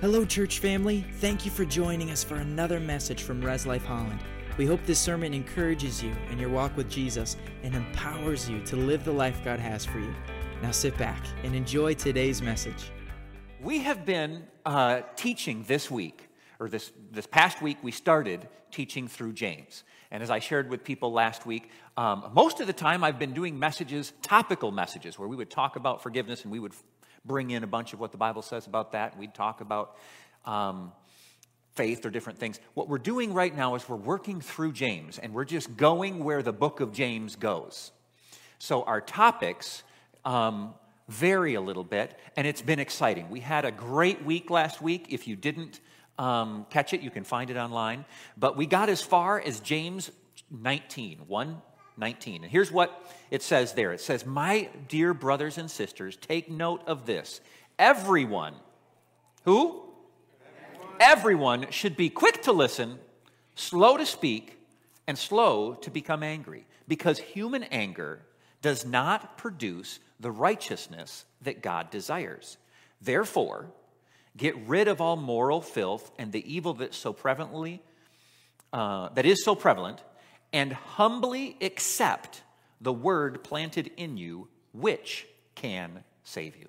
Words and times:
Hello, 0.00 0.24
church 0.24 0.60
family. 0.60 1.04
Thank 1.14 1.44
you 1.44 1.50
for 1.50 1.64
joining 1.64 2.12
us 2.12 2.22
for 2.22 2.36
another 2.36 2.78
message 2.78 3.24
from 3.24 3.44
Res 3.44 3.66
Life 3.66 3.84
Holland. 3.84 4.20
We 4.56 4.64
hope 4.64 4.78
this 4.86 5.00
sermon 5.00 5.34
encourages 5.34 6.00
you 6.00 6.14
in 6.30 6.38
your 6.38 6.50
walk 6.50 6.76
with 6.76 6.88
Jesus 6.88 7.36
and 7.64 7.74
empowers 7.74 8.48
you 8.48 8.60
to 8.66 8.76
live 8.76 9.04
the 9.04 9.10
life 9.10 9.40
God 9.44 9.58
has 9.58 9.84
for 9.84 9.98
you. 9.98 10.14
Now 10.62 10.70
sit 10.70 10.96
back 10.98 11.26
and 11.42 11.52
enjoy 11.52 11.94
today's 11.94 12.40
message. 12.40 12.92
We 13.60 13.80
have 13.80 14.06
been 14.06 14.46
uh, 14.64 15.00
teaching 15.16 15.64
this 15.66 15.90
week, 15.90 16.28
or 16.60 16.68
this, 16.68 16.92
this 17.10 17.26
past 17.26 17.60
week, 17.60 17.78
we 17.82 17.90
started 17.90 18.48
teaching 18.70 19.08
through 19.08 19.32
James. 19.32 19.82
And 20.12 20.22
as 20.22 20.30
I 20.30 20.38
shared 20.38 20.70
with 20.70 20.84
people 20.84 21.10
last 21.10 21.44
week, 21.44 21.70
um, 21.96 22.30
most 22.34 22.60
of 22.60 22.68
the 22.68 22.72
time 22.72 23.02
I've 23.02 23.18
been 23.18 23.34
doing 23.34 23.58
messages, 23.58 24.12
topical 24.22 24.70
messages, 24.70 25.18
where 25.18 25.26
we 25.26 25.34
would 25.34 25.50
talk 25.50 25.74
about 25.74 26.04
forgiveness 26.04 26.44
and 26.44 26.52
we 26.52 26.60
would 26.60 26.74
bring 27.28 27.50
in 27.50 27.62
a 27.62 27.66
bunch 27.68 27.92
of 27.92 28.00
what 28.00 28.10
the 28.10 28.18
Bible 28.18 28.42
says 28.42 28.66
about 28.66 28.92
that. 28.92 29.16
We'd 29.16 29.34
talk 29.34 29.60
about 29.60 29.96
um, 30.44 30.92
faith 31.74 32.04
or 32.04 32.10
different 32.10 32.40
things. 32.40 32.58
What 32.74 32.88
we're 32.88 32.98
doing 32.98 33.32
right 33.32 33.54
now 33.54 33.76
is 33.76 33.88
we're 33.88 33.96
working 33.96 34.40
through 34.40 34.72
James, 34.72 35.18
and 35.18 35.32
we're 35.32 35.44
just 35.44 35.76
going 35.76 36.24
where 36.24 36.42
the 36.42 36.52
book 36.52 36.80
of 36.80 36.92
James 36.92 37.36
goes. 37.36 37.92
So 38.58 38.82
our 38.82 39.00
topics 39.00 39.84
um, 40.24 40.74
vary 41.08 41.54
a 41.54 41.60
little 41.60 41.84
bit, 41.84 42.18
and 42.36 42.46
it's 42.46 42.62
been 42.62 42.80
exciting. 42.80 43.30
We 43.30 43.40
had 43.40 43.64
a 43.64 43.70
great 43.70 44.24
week 44.24 44.50
last 44.50 44.82
week. 44.82 45.06
If 45.10 45.28
you 45.28 45.36
didn't 45.36 45.80
um, 46.18 46.66
catch 46.70 46.92
it, 46.92 47.00
you 47.00 47.10
can 47.10 47.22
find 47.22 47.50
it 47.50 47.56
online. 47.56 48.04
But 48.36 48.56
we 48.56 48.66
got 48.66 48.88
as 48.88 49.02
far 49.02 49.40
as 49.40 49.60
James 49.60 50.10
19, 50.50 51.20
1 51.28 51.62
19. 51.98 52.42
And 52.42 52.50
here's 52.50 52.70
what 52.70 53.04
it 53.30 53.42
says 53.42 53.74
there 53.74 53.92
it 53.92 54.00
says, 54.00 54.24
My 54.24 54.68
dear 54.88 55.14
brothers 55.14 55.58
and 55.58 55.70
sisters, 55.70 56.16
take 56.16 56.50
note 56.50 56.82
of 56.86 57.06
this. 57.06 57.40
Everyone, 57.78 58.54
who? 59.44 59.82
Everyone, 60.40 60.96
Everyone 61.00 61.70
should 61.70 61.96
be 61.96 62.10
quick 62.10 62.42
to 62.42 62.52
listen, 62.52 62.98
slow 63.54 63.96
to 63.96 64.06
speak, 64.06 64.58
and 65.06 65.18
slow 65.18 65.74
to 65.74 65.90
become 65.90 66.22
angry, 66.22 66.66
because 66.86 67.18
human 67.18 67.64
anger 67.64 68.20
does 68.62 68.84
not 68.84 69.38
produce 69.38 70.00
the 70.20 70.30
righteousness 70.30 71.24
that 71.42 71.62
God 71.62 71.90
desires. 71.90 72.56
Therefore, 73.00 73.66
get 74.36 74.56
rid 74.66 74.88
of 74.88 75.00
all 75.00 75.16
moral 75.16 75.60
filth 75.60 76.10
and 76.18 76.32
the 76.32 76.52
evil 76.52 76.74
that 76.74 76.94
so 76.94 77.12
prevalently 77.12 77.80
uh, 78.72 79.08
that 79.10 79.24
is 79.24 79.44
so 79.44 79.54
prevalent 79.54 80.02
and 80.52 80.72
humbly 80.72 81.56
accept 81.60 82.42
the 82.80 82.92
word 82.92 83.42
planted 83.44 83.90
in 83.96 84.16
you, 84.16 84.48
which 84.72 85.26
can 85.54 86.04
save 86.22 86.56
you. 86.56 86.68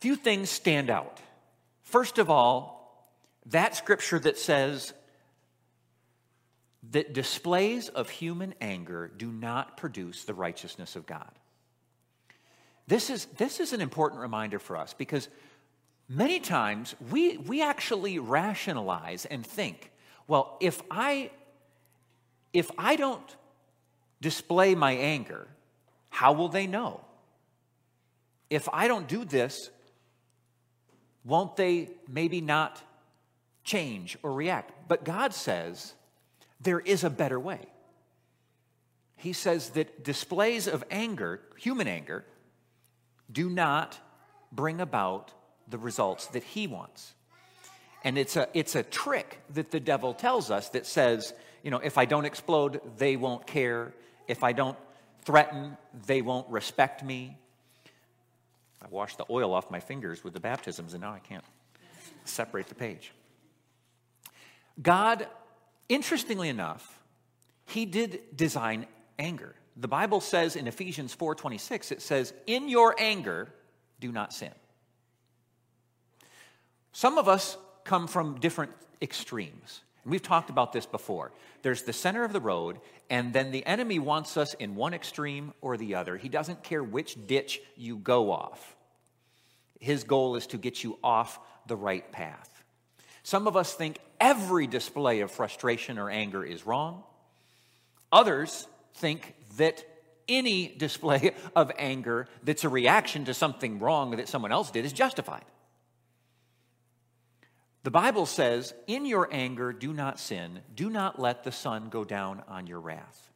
Few 0.00 0.16
things 0.16 0.48
stand 0.48 0.88
out. 0.88 1.20
First 1.82 2.18
of 2.18 2.30
all, 2.30 3.10
that 3.46 3.74
scripture 3.74 4.18
that 4.20 4.38
says 4.38 4.92
that 6.92 7.12
displays 7.12 7.88
of 7.88 8.08
human 8.08 8.54
anger 8.60 9.10
do 9.16 9.30
not 9.30 9.76
produce 9.76 10.24
the 10.24 10.34
righteousness 10.34 10.96
of 10.96 11.06
God. 11.06 11.30
This 12.86 13.10
is, 13.10 13.26
this 13.36 13.60
is 13.60 13.72
an 13.72 13.80
important 13.80 14.20
reminder 14.20 14.58
for 14.58 14.76
us 14.76 14.94
because 14.94 15.28
many 16.08 16.40
times 16.40 16.94
we, 17.10 17.36
we 17.36 17.62
actually 17.62 18.18
rationalize 18.18 19.26
and 19.26 19.46
think, 19.46 19.92
well, 20.26 20.56
if 20.60 20.80
I 20.90 21.30
if 22.52 22.70
I 22.76 22.96
don't 22.96 23.36
display 24.20 24.74
my 24.74 24.92
anger, 24.92 25.48
how 26.08 26.32
will 26.32 26.48
they 26.48 26.66
know? 26.66 27.00
If 28.48 28.68
I 28.72 28.88
don't 28.88 29.06
do 29.06 29.24
this, 29.24 29.70
won't 31.24 31.56
they 31.56 31.90
maybe 32.08 32.40
not 32.40 32.82
change 33.62 34.18
or 34.22 34.32
react? 34.32 34.72
But 34.88 35.04
God 35.04 35.32
says 35.32 35.94
there 36.60 36.80
is 36.80 37.04
a 37.04 37.10
better 37.10 37.38
way. 37.38 37.60
He 39.16 39.32
says 39.32 39.70
that 39.70 40.02
displays 40.02 40.66
of 40.66 40.82
anger, 40.90 41.40
human 41.56 41.86
anger, 41.86 42.24
do 43.30 43.48
not 43.48 43.98
bring 44.50 44.80
about 44.80 45.32
the 45.68 45.78
results 45.78 46.26
that 46.28 46.42
He 46.42 46.66
wants. 46.66 47.14
And 48.02 48.16
it's 48.16 48.36
a, 48.36 48.48
it's 48.54 48.74
a 48.74 48.82
trick 48.82 49.40
that 49.50 49.70
the 49.70 49.78
devil 49.78 50.14
tells 50.14 50.50
us 50.50 50.70
that 50.70 50.86
says, 50.86 51.34
you 51.62 51.70
know, 51.70 51.78
if 51.78 51.98
I 51.98 52.04
don't 52.04 52.24
explode, 52.24 52.80
they 52.98 53.16
won't 53.16 53.46
care. 53.46 53.92
If 54.28 54.42
I 54.42 54.52
don't 54.52 54.78
threaten, 55.22 55.76
they 56.06 56.22
won't 56.22 56.48
respect 56.48 57.04
me. 57.04 57.36
I 58.82 58.88
washed 58.88 59.18
the 59.18 59.26
oil 59.28 59.52
off 59.52 59.70
my 59.70 59.80
fingers 59.80 60.24
with 60.24 60.32
the 60.32 60.40
baptisms, 60.40 60.94
and 60.94 61.02
now 61.02 61.12
I 61.12 61.18
can't 61.18 61.44
separate 62.24 62.68
the 62.68 62.74
page. 62.74 63.12
God, 64.80 65.26
interestingly 65.88 66.48
enough, 66.48 66.98
he 67.66 67.84
did 67.84 68.36
design 68.36 68.86
anger. 69.18 69.54
The 69.76 69.88
Bible 69.88 70.20
says 70.20 70.56
in 70.56 70.66
Ephesians 70.66 71.14
4:26 71.14 71.92
it 71.92 72.02
says, 72.02 72.32
"In 72.46 72.68
your 72.68 72.94
anger 72.98 73.52
do 74.00 74.10
not 74.10 74.32
sin." 74.32 74.54
Some 76.92 77.18
of 77.18 77.28
us 77.28 77.56
come 77.84 78.06
from 78.06 78.40
different 78.40 78.72
extremes. 79.00 79.82
We've 80.04 80.22
talked 80.22 80.50
about 80.50 80.72
this 80.72 80.86
before. 80.86 81.32
There's 81.62 81.82
the 81.82 81.92
center 81.92 82.24
of 82.24 82.32
the 82.32 82.40
road, 82.40 82.80
and 83.10 83.32
then 83.32 83.50
the 83.50 83.64
enemy 83.66 83.98
wants 83.98 84.36
us 84.36 84.54
in 84.54 84.74
one 84.74 84.94
extreme 84.94 85.52
or 85.60 85.76
the 85.76 85.94
other. 85.94 86.16
He 86.16 86.28
doesn't 86.28 86.62
care 86.62 86.82
which 86.82 87.26
ditch 87.26 87.60
you 87.76 87.96
go 87.96 88.30
off. 88.30 88.76
His 89.78 90.04
goal 90.04 90.36
is 90.36 90.46
to 90.48 90.58
get 90.58 90.82
you 90.82 90.98
off 91.02 91.38
the 91.66 91.76
right 91.76 92.10
path. 92.12 92.64
Some 93.22 93.46
of 93.46 93.56
us 93.56 93.74
think 93.74 93.98
every 94.20 94.66
display 94.66 95.20
of 95.20 95.30
frustration 95.30 95.98
or 95.98 96.10
anger 96.10 96.44
is 96.44 96.66
wrong. 96.66 97.02
Others 98.12 98.66
think 98.94 99.34
that 99.56 99.84
any 100.28 100.68
display 100.68 101.32
of 101.56 101.70
anger 101.78 102.28
that's 102.42 102.64
a 102.64 102.68
reaction 102.68 103.26
to 103.26 103.34
something 103.34 103.78
wrong 103.78 104.12
that 104.12 104.28
someone 104.28 104.52
else 104.52 104.70
did 104.70 104.84
is 104.84 104.92
justified. 104.92 105.44
The 107.82 107.90
Bible 107.90 108.26
says, 108.26 108.74
In 108.86 109.06
your 109.06 109.28
anger, 109.32 109.72
do 109.72 109.92
not 109.92 110.20
sin. 110.20 110.60
Do 110.74 110.90
not 110.90 111.18
let 111.18 111.44
the 111.44 111.52
sun 111.52 111.88
go 111.88 112.04
down 112.04 112.42
on 112.46 112.66
your 112.66 112.80
wrath. 112.80 113.30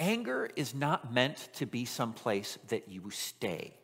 Anger 0.00 0.48
is 0.56 0.74
not 0.74 1.12
meant 1.12 1.48
to 1.54 1.66
be 1.66 1.84
someplace 1.84 2.58
that 2.68 2.88
you 2.88 3.10
stay. 3.10 3.74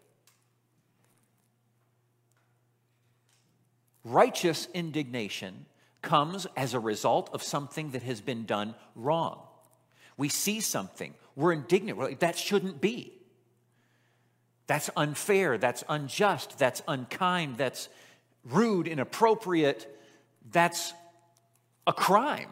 Righteous 4.05 4.69
indignation 4.73 5.67
comes 6.01 6.47
as 6.57 6.73
a 6.73 6.81
result 6.81 7.31
of 7.33 7.43
something 7.43 7.91
that 7.91 8.03
has 8.03 8.21
been 8.21 8.47
done 8.47 8.75
wrong. 8.95 9.43
We 10.17 10.29
see 10.29 10.61
something, 10.61 11.15
we're 11.37 11.53
indignant, 11.53 11.99
we're 11.99 12.07
like, 12.07 12.21
that 12.21 12.39
shouldn't 12.39 12.81
be. 12.81 13.18
That's 14.69 14.91
unfair, 14.97 15.59
that's 15.59 15.83
unjust, 15.89 16.59
that's 16.59 16.83
unkind, 16.87 17.56
that's 17.56 17.89
rude, 18.45 18.87
inappropriate. 18.87 19.93
That's 20.53 20.93
a 21.87 21.93
crime. 21.93 22.51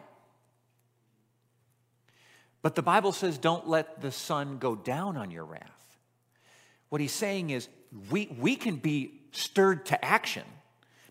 But 2.62 2.75
the 2.75 2.82
Bible 2.82 3.12
says, 3.12 3.38
don't 3.38 3.69
let 3.69 4.00
the 4.00 4.10
sun 4.10 4.59
go 4.59 4.75
down 4.75 5.16
on 5.16 5.31
your 5.31 5.44
wrath. 5.44 5.97
What 6.88 7.00
he's 7.00 7.12
saying 7.12 7.50
is, 7.50 7.69
we, 8.10 8.34
we 8.38 8.56
can 8.56 8.77
be 8.77 9.21
stirred 9.33 9.87
to 9.87 10.04
action 10.04 10.43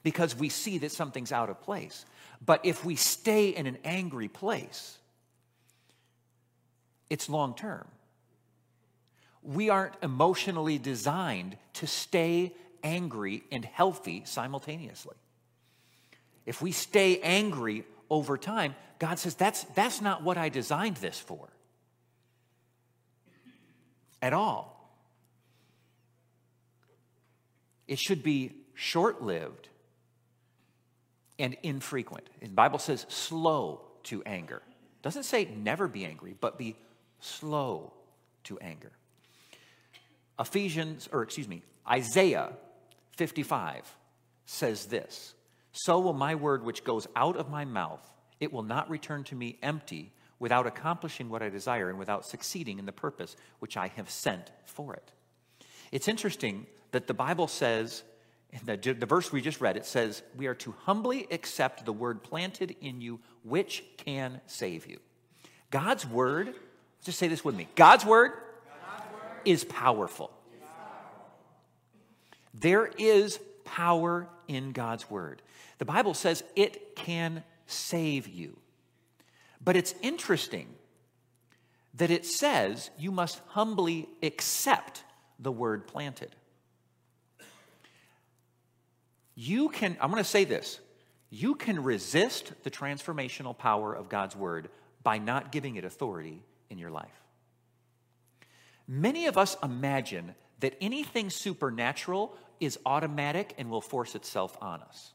because 0.04 0.36
we 0.36 0.50
see 0.50 0.80
that 0.80 0.92
something's 0.92 1.32
out 1.32 1.50
of 1.50 1.62
place. 1.62 2.06
But 2.46 2.66
if 2.66 2.84
we 2.84 2.96
stay 2.96 3.50
in 3.50 3.68
an 3.68 3.78
angry 3.84 4.28
place, 4.28 4.98
it's 7.10 7.30
long 7.30 7.56
term 7.56 7.88
we 9.46 9.70
aren't 9.70 9.96
emotionally 10.02 10.78
designed 10.78 11.58
to 11.74 11.88
stay 11.88 12.54
angry 12.84 13.44
and 13.52 13.66
healthy 13.66 14.24
simultaneously. 14.26 15.16
If 16.46 16.62
we 16.62 16.72
stay 16.72 17.20
angry 17.22 17.86
over 18.10 18.38
time, 18.38 18.76
God 19.00 19.20
says, 19.20 19.36
that's, 19.36 19.64
that's 19.76 20.02
not 20.02 20.24
what 20.24 20.38
I 20.38 20.50
designed 20.50 20.98
this 20.98 21.20
for 21.20 21.50
at 24.22 24.34
all. 24.34 24.72
It 27.88 28.00
should 28.00 28.24
be 28.24 28.52
short 28.74 29.22
lived 29.22 29.70
and 31.38 31.56
infrequent. 31.64 32.28
the 32.42 32.48
Bible 32.48 32.80
says 32.80 33.06
slow 33.10 33.82
to 34.04 34.24
anger. 34.24 34.62
It 34.68 35.02
doesn't 35.04 35.24
say 35.24 35.46
never 35.46 35.88
be 35.88 36.06
angry, 36.06 36.36
but 36.40 36.58
be 36.58 36.76
slow 37.20 37.94
to 38.46 38.58
anger. 38.60 38.92
Ephesians, 40.40 41.08
or 41.12 41.24
excuse 41.24 41.48
me, 41.48 41.64
Isaiah 41.90 42.54
55 43.18 43.96
says 44.46 44.86
this 44.88 45.34
So 45.72 46.00
will 46.00 46.14
my 46.14 46.36
word 46.36 46.64
which 46.64 46.84
goes 46.84 47.08
out 47.16 47.38
of 47.38 47.50
my 47.50 47.66
mouth, 47.66 48.02
it 48.40 48.52
will 48.52 48.64
not 48.64 48.90
return 48.90 49.24
to 49.26 49.36
me 49.36 49.58
empty 49.62 50.12
without 50.40 50.68
accomplishing 50.68 51.30
what 51.30 51.42
I 51.42 51.50
desire 51.50 51.90
and 51.90 51.98
without 51.98 52.26
succeeding 52.26 52.80
in 52.80 52.86
the 52.86 52.92
purpose 52.92 53.36
which 53.60 53.78
I 53.78 53.88
have 53.96 54.10
sent 54.10 54.52
for 54.66 54.94
it. 54.94 55.12
It's 55.92 56.08
interesting 56.08 56.68
that 56.92 57.08
the 57.08 57.14
Bible 57.14 57.48
says, 57.48 58.04
in 58.52 58.60
the, 58.66 58.94
the 58.94 59.06
verse 59.06 59.32
we 59.32 59.42
just 59.42 59.62
read, 59.62 59.78
it 59.78 59.86
says, 59.86 60.24
We 60.36 60.48
are 60.48 60.56
to 60.56 60.74
humbly 60.84 61.28
accept 61.32 61.86
the 61.86 61.94
word 61.94 62.24
planted 62.24 62.76
in 62.82 63.02
you, 63.02 63.20
which 63.44 63.84
can 63.98 64.42
save 64.46 64.88
you. 64.88 65.00
God's 65.72 66.06
word, 66.06 66.54
just 67.04 67.18
say 67.18 67.28
this 67.28 67.44
with 67.44 67.56
me 67.56 67.68
God's 67.76 68.06
word 68.06 68.32
is, 69.46 69.64
powerful. 69.64 70.32
There 72.54 72.88
is 72.98 73.40
power 73.64 74.28
in 74.48 74.72
God's 74.72 75.10
word. 75.10 75.42
The 75.78 75.86
Bible 75.86 76.14
says 76.14 76.44
it 76.56 76.96
can 76.96 77.44
save 77.68 78.28
you. 78.28 78.58
But 79.64 79.76
it's 79.76 79.96
interesting 80.02 80.68
that 81.96 82.12
it 82.12 82.26
says 82.26 82.90
you 82.98 83.12
must 83.12 83.42
humbly 83.48 84.08
accept 84.22 85.04
the 85.40 85.52
word 85.52 85.88
planted. 85.88 86.36
You 89.34 89.70
can, 89.70 89.98
I'm 90.00 90.12
going 90.12 90.24
to 90.24 90.30
say 90.30 90.46
this, 90.46 90.80
you 91.30 91.56
can 91.56 91.84
resist 91.84 92.54
the 92.64 92.72
transformational 92.72 93.58
power 93.58 93.94
of 93.94 94.08
God's 94.08 94.36
word 94.36 94.70
by 95.04 95.18
not 95.18 95.52
giving 95.52 95.76
it 95.76 95.84
authority 95.84 96.42
in 96.70 96.78
your 96.78 96.92
life. 96.92 97.25
Many 98.88 99.26
of 99.26 99.38
us 99.38 99.58
imagine 99.64 100.36
that 100.60 100.76
anything 100.80 101.30
supernatural 101.30 102.36
is 102.60 102.80
automatic 102.86 103.54
and 103.58 103.70
will 103.70 103.82
force 103.82 104.16
itself 104.16 104.58
on 104.62 104.82
us. 104.82 105.14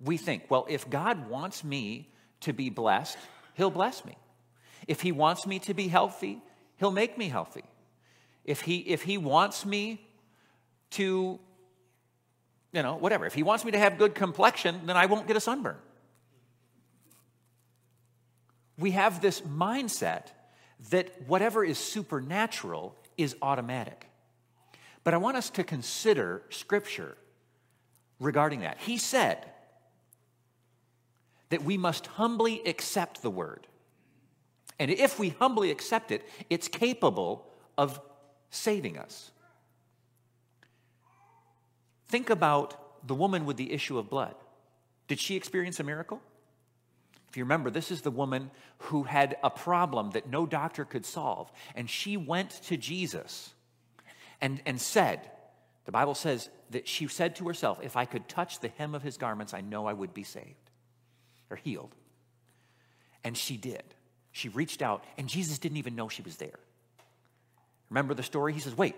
We 0.00 0.16
think, 0.16 0.50
well, 0.50 0.66
if 0.68 0.88
God 0.90 1.28
wants 1.28 1.62
me 1.62 2.10
to 2.40 2.52
be 2.52 2.70
blessed, 2.70 3.18
He'll 3.54 3.70
bless 3.70 4.04
me. 4.04 4.16
If 4.88 5.00
He 5.00 5.12
wants 5.12 5.46
me 5.46 5.58
to 5.60 5.74
be 5.74 5.88
healthy, 5.88 6.42
He'll 6.78 6.90
make 6.90 7.16
me 7.16 7.28
healthy. 7.28 7.64
If 8.44 8.62
He, 8.62 8.78
if 8.78 9.02
he 9.02 9.18
wants 9.18 9.64
me 9.64 10.04
to, 10.92 11.38
you 12.72 12.82
know, 12.82 12.96
whatever, 12.96 13.26
if 13.26 13.34
He 13.34 13.42
wants 13.42 13.64
me 13.64 13.70
to 13.72 13.78
have 13.78 13.98
good 13.98 14.14
complexion, 14.14 14.86
then 14.86 14.96
I 14.96 15.06
won't 15.06 15.28
get 15.28 15.36
a 15.36 15.40
sunburn. 15.40 15.76
We 18.78 18.92
have 18.92 19.20
this 19.20 19.42
mindset 19.42 20.28
that 20.90 21.22
whatever 21.26 21.64
is 21.64 21.78
supernatural 21.78 22.96
is 23.16 23.36
automatic. 23.42 24.08
But 25.04 25.14
I 25.14 25.16
want 25.16 25.36
us 25.36 25.50
to 25.50 25.64
consider 25.64 26.42
Scripture 26.50 27.16
regarding 28.20 28.60
that. 28.60 28.78
He 28.78 28.98
said 28.98 29.44
that 31.50 31.64
we 31.64 31.76
must 31.76 32.06
humbly 32.06 32.62
accept 32.66 33.22
the 33.22 33.30
Word. 33.30 33.66
And 34.78 34.90
if 34.90 35.18
we 35.18 35.30
humbly 35.30 35.70
accept 35.70 36.10
it, 36.10 36.26
it's 36.48 36.68
capable 36.68 37.46
of 37.76 38.00
saving 38.50 38.98
us. 38.98 39.30
Think 42.08 42.30
about 42.30 43.06
the 43.06 43.14
woman 43.14 43.44
with 43.44 43.56
the 43.56 43.72
issue 43.72 43.98
of 43.98 44.08
blood. 44.08 44.34
Did 45.08 45.18
she 45.18 45.36
experience 45.36 45.80
a 45.80 45.84
miracle? 45.84 46.20
If 47.32 47.38
you 47.38 47.44
remember, 47.44 47.70
this 47.70 47.90
is 47.90 48.02
the 48.02 48.10
woman 48.10 48.50
who 48.76 49.04
had 49.04 49.38
a 49.42 49.48
problem 49.48 50.10
that 50.10 50.28
no 50.28 50.44
doctor 50.44 50.84
could 50.84 51.06
solve. 51.06 51.50
And 51.74 51.88
she 51.88 52.18
went 52.18 52.50
to 52.64 52.76
Jesus 52.76 53.54
and, 54.42 54.60
and 54.66 54.78
said, 54.78 55.30
the 55.86 55.92
Bible 55.92 56.14
says 56.14 56.50
that 56.72 56.86
she 56.86 57.08
said 57.08 57.36
to 57.36 57.48
herself, 57.48 57.78
If 57.82 57.96
I 57.96 58.04
could 58.04 58.28
touch 58.28 58.60
the 58.60 58.68
hem 58.68 58.94
of 58.94 59.02
his 59.02 59.16
garments, 59.16 59.54
I 59.54 59.62
know 59.62 59.86
I 59.86 59.94
would 59.94 60.12
be 60.12 60.24
saved 60.24 60.68
or 61.48 61.56
healed. 61.56 61.94
And 63.24 63.34
she 63.34 63.56
did. 63.56 63.82
She 64.32 64.50
reached 64.50 64.82
out, 64.82 65.02
and 65.16 65.26
Jesus 65.26 65.58
didn't 65.58 65.78
even 65.78 65.96
know 65.96 66.10
she 66.10 66.20
was 66.20 66.36
there. 66.36 66.58
Remember 67.88 68.12
the 68.12 68.22
story? 68.22 68.52
He 68.52 68.60
says, 68.60 68.76
Wait, 68.76 68.94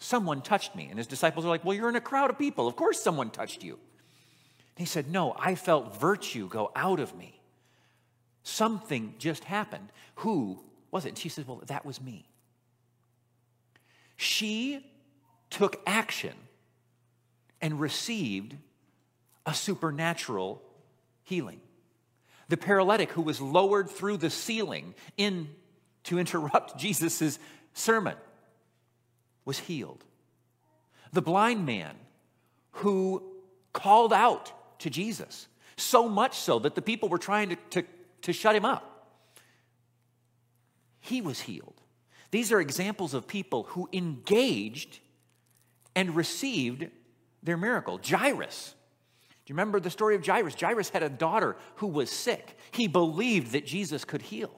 someone 0.00 0.42
touched 0.42 0.74
me. 0.74 0.88
And 0.88 0.98
his 0.98 1.06
disciples 1.06 1.44
are 1.44 1.48
like, 1.48 1.64
Well, 1.64 1.76
you're 1.76 1.88
in 1.88 1.94
a 1.94 2.00
crowd 2.00 2.30
of 2.30 2.40
people. 2.40 2.66
Of 2.66 2.74
course, 2.74 3.00
someone 3.00 3.30
touched 3.30 3.62
you. 3.62 3.74
And 3.74 4.78
he 4.78 4.84
said, 4.86 5.08
No, 5.08 5.32
I 5.38 5.54
felt 5.54 6.00
virtue 6.00 6.48
go 6.48 6.72
out 6.74 6.98
of 6.98 7.16
me. 7.16 7.37
Something 8.48 9.14
just 9.18 9.44
happened. 9.44 9.92
Who 10.16 10.58
was 10.90 11.04
it? 11.04 11.10
And 11.10 11.18
she 11.18 11.28
says, 11.28 11.46
Well, 11.46 11.62
that 11.66 11.84
was 11.84 12.00
me. 12.00 12.26
She 14.16 14.82
took 15.50 15.82
action 15.86 16.32
and 17.60 17.78
received 17.78 18.56
a 19.44 19.52
supernatural 19.52 20.62
healing. 21.24 21.60
The 22.48 22.56
paralytic 22.56 23.10
who 23.10 23.20
was 23.20 23.38
lowered 23.38 23.90
through 23.90 24.16
the 24.16 24.30
ceiling 24.30 24.94
in 25.18 25.50
to 26.04 26.18
interrupt 26.18 26.78
Jesus' 26.78 27.38
sermon 27.74 28.16
was 29.44 29.58
healed. 29.58 30.02
The 31.12 31.22
blind 31.22 31.66
man 31.66 31.96
who 32.70 33.22
called 33.74 34.14
out 34.14 34.80
to 34.80 34.88
Jesus, 34.88 35.48
so 35.76 36.08
much 36.08 36.38
so 36.38 36.58
that 36.60 36.74
the 36.74 36.82
people 36.82 37.10
were 37.10 37.18
trying 37.18 37.50
to, 37.50 37.56
to, 37.70 37.84
to 38.22 38.32
shut 38.32 38.56
him 38.56 38.64
up, 38.64 39.06
he 41.00 41.20
was 41.20 41.40
healed. 41.40 41.80
These 42.30 42.52
are 42.52 42.60
examples 42.60 43.14
of 43.14 43.26
people 43.26 43.64
who 43.64 43.88
engaged 43.92 45.00
and 45.96 46.14
received 46.14 46.88
their 47.42 47.56
miracle. 47.56 48.00
Jairus. 48.04 48.74
Do 49.44 49.52
you 49.52 49.54
remember 49.54 49.80
the 49.80 49.90
story 49.90 50.14
of 50.14 50.26
Jairus? 50.26 50.54
Jairus 50.60 50.90
had 50.90 51.02
a 51.02 51.08
daughter 51.08 51.56
who 51.76 51.86
was 51.86 52.10
sick. 52.10 52.58
He 52.70 52.86
believed 52.86 53.52
that 53.52 53.64
Jesus 53.64 54.04
could 54.04 54.20
heal 54.20 54.52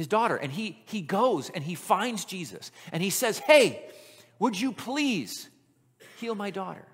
his 0.00 0.06
daughter, 0.06 0.36
and 0.36 0.50
he, 0.50 0.78
he 0.86 1.02
goes 1.02 1.50
and 1.50 1.62
he 1.62 1.74
finds 1.74 2.24
Jesus 2.24 2.72
and 2.90 3.02
he 3.02 3.10
says, 3.10 3.38
Hey, 3.38 3.84
would 4.38 4.58
you 4.58 4.72
please 4.72 5.48
heal 6.18 6.34
my 6.34 6.50
daughter? 6.50 6.86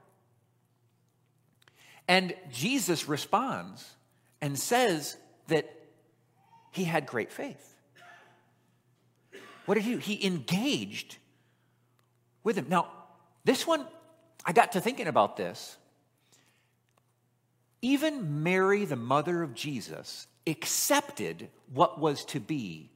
And 2.08 2.34
Jesus 2.50 3.08
responds 3.08 3.88
and 4.40 4.58
says 4.58 5.16
that 5.48 5.70
he 6.72 6.84
had 6.84 7.06
great 7.06 7.32
faith. 7.32 7.74
What 9.66 9.74
did 9.74 9.84
he 9.84 9.92
do? 9.92 9.98
He 9.98 10.24
engaged 10.24 11.16
with 12.44 12.56
him. 12.56 12.66
Now, 12.68 12.88
this 13.44 13.66
one, 13.66 13.86
I 14.44 14.52
got 14.52 14.72
to 14.72 14.80
thinking 14.80 15.08
about 15.08 15.36
this. 15.36 15.76
Even 17.82 18.42
Mary, 18.42 18.84
the 18.84 18.96
mother 18.96 19.42
of 19.42 19.54
Jesus, 19.54 20.26
accepted 20.46 21.48
what 21.72 21.98
was 22.00 22.24
to 22.26 22.40
be 22.40 22.90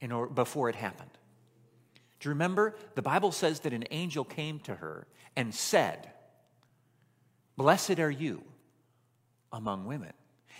in 0.00 0.12
order, 0.12 0.32
before 0.32 0.68
it 0.68 0.76
happened. 0.76 1.10
Do 2.20 2.28
you 2.28 2.30
remember? 2.30 2.76
The 2.94 3.02
Bible 3.02 3.32
says 3.32 3.60
that 3.60 3.72
an 3.72 3.84
angel 3.90 4.24
came 4.24 4.60
to 4.60 4.74
her 4.74 5.06
and 5.34 5.54
said, 5.54 6.10
Blessed 7.56 7.98
are 7.98 8.10
you 8.10 8.42
among 9.52 9.86
women. 9.86 10.12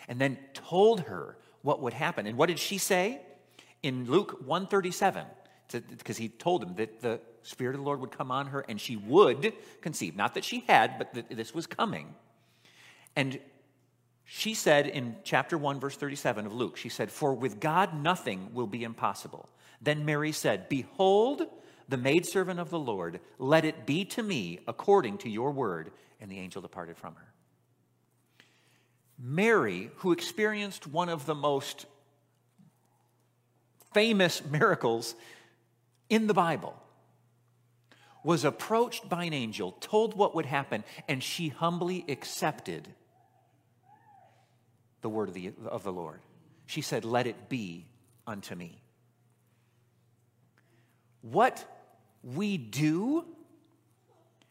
And 0.08 0.20
then 0.20 0.38
told 0.54 1.00
her 1.00 1.36
what 1.62 1.80
would 1.80 1.92
happen. 1.92 2.26
And 2.26 2.36
what 2.36 2.46
did 2.46 2.58
she 2.58 2.78
say? 2.78 3.20
in 3.86 4.10
Luke 4.10 4.40
137, 4.44 5.24
because 5.90 6.16
he 6.16 6.28
told 6.28 6.62
him 6.62 6.74
that 6.74 7.00
the 7.00 7.20
Spirit 7.42 7.76
of 7.76 7.80
the 7.80 7.86
Lord 7.86 8.00
would 8.00 8.10
come 8.10 8.32
on 8.32 8.48
her 8.48 8.64
and 8.68 8.80
she 8.80 8.96
would 8.96 9.52
conceive. 9.80 10.16
Not 10.16 10.34
that 10.34 10.44
she 10.44 10.64
had, 10.66 10.98
but 10.98 11.14
that 11.14 11.30
this 11.30 11.54
was 11.54 11.68
coming. 11.68 12.12
And 13.14 13.38
she 14.24 14.54
said 14.54 14.88
in 14.88 15.14
chapter 15.22 15.56
1, 15.56 15.78
verse 15.78 15.96
37 15.96 16.46
of 16.46 16.52
Luke, 16.52 16.76
she 16.76 16.88
said, 16.88 17.12
For 17.12 17.32
with 17.32 17.60
God 17.60 17.94
nothing 17.94 18.50
will 18.52 18.66
be 18.66 18.82
impossible. 18.82 19.48
Then 19.80 20.04
Mary 20.04 20.32
said, 20.32 20.68
Behold, 20.68 21.46
the 21.88 21.96
maidservant 21.96 22.58
of 22.58 22.70
the 22.70 22.78
Lord, 22.80 23.20
let 23.38 23.64
it 23.64 23.86
be 23.86 24.04
to 24.06 24.22
me 24.24 24.58
according 24.66 25.18
to 25.18 25.30
your 25.30 25.52
word. 25.52 25.92
And 26.20 26.28
the 26.28 26.40
angel 26.40 26.60
departed 26.60 26.96
from 26.96 27.14
her. 27.14 27.35
Mary, 29.18 29.90
who 29.96 30.12
experienced 30.12 30.86
one 30.86 31.08
of 31.08 31.26
the 31.26 31.34
most 31.34 31.86
famous 33.94 34.44
miracles 34.44 35.14
in 36.08 36.26
the 36.26 36.34
Bible, 36.34 36.76
was 38.22 38.44
approached 38.44 39.08
by 39.08 39.24
an 39.24 39.32
angel, 39.32 39.72
told 39.80 40.16
what 40.16 40.34
would 40.34 40.46
happen, 40.46 40.84
and 41.08 41.22
she 41.22 41.48
humbly 41.48 42.04
accepted 42.08 42.88
the 45.00 45.08
word 45.08 45.28
of 45.28 45.34
the, 45.34 45.52
of 45.66 45.84
the 45.84 45.92
Lord. 45.92 46.20
She 46.66 46.82
said, 46.82 47.04
Let 47.04 47.26
it 47.26 47.48
be 47.48 47.86
unto 48.26 48.54
me. 48.54 48.82
What 51.22 51.64
we 52.22 52.58
do 52.58 53.24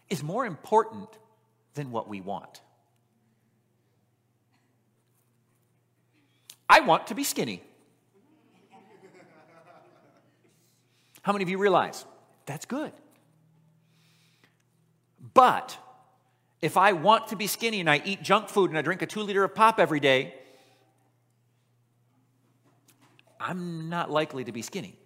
is 0.10 0.24
more 0.24 0.46
important 0.46 1.10
than 1.74 1.92
what 1.92 2.08
we 2.08 2.22
want. 2.22 2.62
I 6.70 6.82
want 6.82 7.08
to 7.08 7.16
be 7.16 7.24
skinny. 7.24 7.64
How 11.22 11.34
many 11.34 11.44
of 11.44 11.50
you 11.50 11.58
realize 11.58 12.06
that's 12.46 12.66
good? 12.66 12.92
But 15.34 15.78
if 16.62 16.78
I 16.78 16.94
want 16.94 17.28
to 17.28 17.36
be 17.36 17.48
skinny 17.48 17.80
and 17.80 17.90
I 17.90 18.02
eat 18.06 18.22
junk 18.22 18.50
food 18.50 18.70
and 18.70 18.78
I 18.78 18.82
drink 18.82 19.02
a 19.02 19.06
two 19.06 19.22
liter 19.22 19.44
of 19.44 19.56
pop 19.56 19.80
every 19.80 20.00
day, 20.00 20.34
I'm 23.40 23.90
not 23.90 24.10
likely 24.10 24.44
to 24.44 24.52
be 24.52 24.62
skinny. 24.62 24.98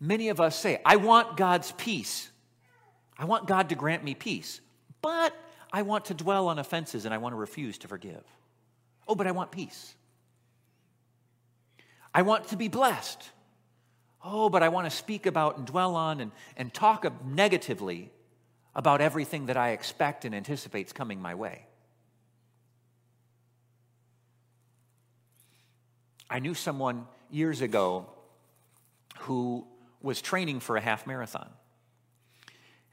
Many 0.00 0.28
of 0.28 0.40
us 0.40 0.58
say, 0.58 0.80
I 0.84 0.96
want 0.96 1.36
God's 1.36 1.72
peace. 1.72 2.30
I 3.18 3.24
want 3.24 3.46
God 3.46 3.70
to 3.70 3.74
grant 3.74 4.04
me 4.04 4.14
peace, 4.14 4.60
but 5.02 5.34
I 5.72 5.82
want 5.82 6.06
to 6.06 6.14
dwell 6.14 6.48
on 6.48 6.58
offenses 6.58 7.04
and 7.04 7.14
I 7.14 7.18
want 7.18 7.32
to 7.32 7.36
refuse 7.36 7.78
to 7.78 7.88
forgive. 7.88 8.24
Oh, 9.06 9.14
but 9.14 9.26
I 9.26 9.32
want 9.32 9.50
peace. 9.50 9.94
I 12.14 12.22
want 12.22 12.48
to 12.48 12.56
be 12.56 12.68
blessed. 12.68 13.30
Oh, 14.24 14.48
but 14.48 14.62
I 14.62 14.68
want 14.68 14.90
to 14.90 14.96
speak 14.96 15.26
about 15.26 15.58
and 15.58 15.66
dwell 15.66 15.94
on 15.94 16.20
and, 16.20 16.32
and 16.56 16.72
talk 16.72 17.06
negatively 17.24 18.10
about 18.74 19.00
everything 19.00 19.46
that 19.46 19.56
I 19.56 19.70
expect 19.70 20.24
and 20.24 20.34
anticipates 20.34 20.92
coming 20.92 21.20
my 21.20 21.34
way. 21.34 21.66
I 26.30 26.40
knew 26.40 26.54
someone 26.54 27.06
years 27.30 27.60
ago 27.60 28.06
who 29.20 29.66
was 30.02 30.20
training 30.20 30.60
for 30.60 30.76
a 30.76 30.80
half 30.80 31.06
marathon. 31.06 31.48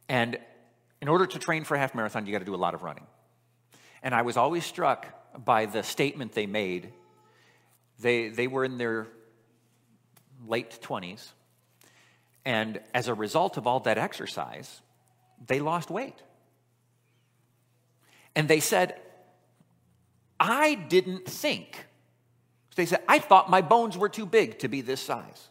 And 0.08 0.38
in 1.06 1.10
order 1.10 1.28
to 1.28 1.38
train 1.38 1.64
for 1.64 1.76
a 1.76 1.78
half 1.78 1.94
marathon, 1.94 2.26
you 2.26 2.32
got 2.32 2.40
to 2.40 2.46
do 2.46 2.56
a 2.56 2.58
lot 2.58 2.74
of 2.74 2.82
running. 2.82 3.06
And 4.02 4.16
I 4.16 4.24
was 4.24 4.38
always 4.38 4.66
struck 4.66 5.06
by 5.46 5.68
the 5.68 5.84
statement 5.84 6.32
they 6.32 6.48
made. 6.48 6.94
They, 8.00 8.30
they 8.30 8.48
were 8.48 8.66
in 8.66 8.80
their 8.80 9.06
late 10.48 10.80
20s. 10.82 11.28
And 12.44 12.80
as 12.92 13.08
a 13.08 13.14
result 13.14 13.58
of 13.58 13.68
all 13.68 13.82
that 13.82 14.00
exercise, 14.00 14.82
they 15.46 15.60
lost 15.60 15.92
weight. 15.92 16.16
And 18.36 18.48
they 18.48 18.60
said, 18.60 19.00
I 20.40 20.74
didn't 20.74 21.28
think. 21.28 21.86
They 22.76 22.88
said, 22.88 23.04
I 23.08 23.20
thought 23.20 23.48
my 23.48 23.62
bones 23.62 23.96
were 23.96 24.10
too 24.10 24.26
big 24.26 24.58
to 24.58 24.68
be 24.68 24.82
this 24.82 25.02
size. 25.02 25.50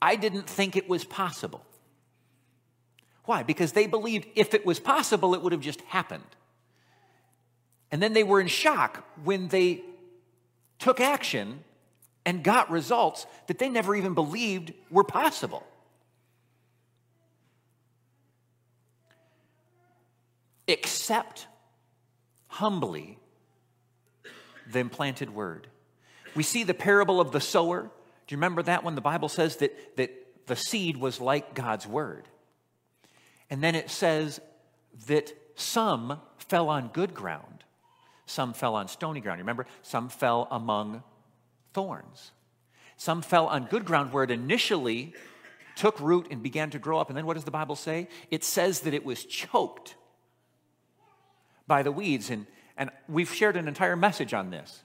I 0.00 0.16
didn't 0.16 0.48
think 0.48 0.74
it 0.74 0.88
was 0.88 1.04
possible. 1.04 1.64
Why? 3.24 3.42
Because 3.42 3.72
they 3.72 3.86
believed 3.86 4.26
if 4.34 4.54
it 4.54 4.66
was 4.66 4.80
possible, 4.80 5.34
it 5.34 5.42
would 5.42 5.52
have 5.52 5.60
just 5.60 5.80
happened. 5.82 6.24
And 7.90 8.02
then 8.02 8.14
they 8.14 8.24
were 8.24 8.40
in 8.40 8.48
shock 8.48 9.06
when 9.22 9.48
they 9.48 9.82
took 10.78 10.98
action 10.98 11.62
and 12.24 12.42
got 12.42 12.70
results 12.70 13.26
that 13.46 13.58
they 13.58 13.68
never 13.68 13.94
even 13.94 14.14
believed 14.14 14.72
were 14.90 15.04
possible. 15.04 15.64
Accept 20.68 21.46
humbly 22.46 23.18
the 24.70 24.78
implanted 24.78 25.34
word. 25.34 25.66
We 26.34 26.42
see 26.42 26.64
the 26.64 26.74
parable 26.74 27.20
of 27.20 27.32
the 27.32 27.40
sower. 27.40 27.82
Do 27.82 28.32
you 28.32 28.36
remember 28.36 28.62
that 28.62 28.84
when 28.84 28.94
the 28.94 29.00
Bible 29.00 29.28
says 29.28 29.56
that, 29.56 29.96
that 29.96 30.10
the 30.46 30.56
seed 30.56 30.96
was 30.96 31.20
like 31.20 31.54
God's 31.54 31.86
word? 31.86 32.26
And 33.52 33.62
then 33.62 33.74
it 33.74 33.90
says 33.90 34.40
that 35.08 35.30
some 35.56 36.18
fell 36.38 36.70
on 36.70 36.88
good 36.88 37.12
ground, 37.12 37.64
some 38.24 38.54
fell 38.54 38.74
on 38.74 38.88
stony 38.88 39.20
ground. 39.20 39.40
Remember, 39.40 39.66
some 39.82 40.08
fell 40.08 40.48
among 40.50 41.02
thorns. 41.74 42.32
Some 42.96 43.20
fell 43.20 43.48
on 43.48 43.66
good 43.66 43.84
ground 43.84 44.10
where 44.10 44.24
it 44.24 44.30
initially 44.30 45.12
took 45.76 46.00
root 46.00 46.28
and 46.30 46.42
began 46.42 46.70
to 46.70 46.78
grow 46.78 46.98
up. 46.98 47.10
And 47.10 47.16
then 47.16 47.26
what 47.26 47.34
does 47.34 47.44
the 47.44 47.50
Bible 47.50 47.76
say? 47.76 48.08
It 48.30 48.42
says 48.42 48.80
that 48.80 48.94
it 48.94 49.04
was 49.04 49.22
choked 49.22 49.96
by 51.66 51.82
the 51.82 51.92
weeds. 51.92 52.30
And, 52.30 52.46
and 52.78 52.90
we've 53.06 53.34
shared 53.34 53.58
an 53.58 53.68
entire 53.68 53.96
message 53.96 54.32
on 54.32 54.48
this. 54.48 54.82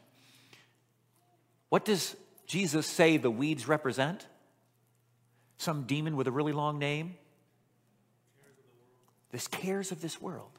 What 1.70 1.86
does 1.86 2.18
Jesus 2.48 2.86
say 2.86 3.16
the 3.16 3.32
weeds 3.32 3.66
represent? 3.66 4.28
Some 5.58 5.84
demon 5.84 6.18
with 6.18 6.28
a 6.28 6.32
really 6.32 6.52
long 6.52 6.80
name? 6.80 7.16
This 9.32 9.48
cares 9.48 9.92
of 9.92 10.02
this 10.02 10.22
world. 10.22 10.52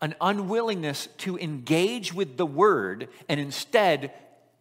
An 0.00 0.14
unwillingness 0.20 1.08
to 1.18 1.38
engage 1.38 2.12
with 2.12 2.36
the 2.36 2.46
word 2.46 3.08
and 3.28 3.38
instead 3.38 4.12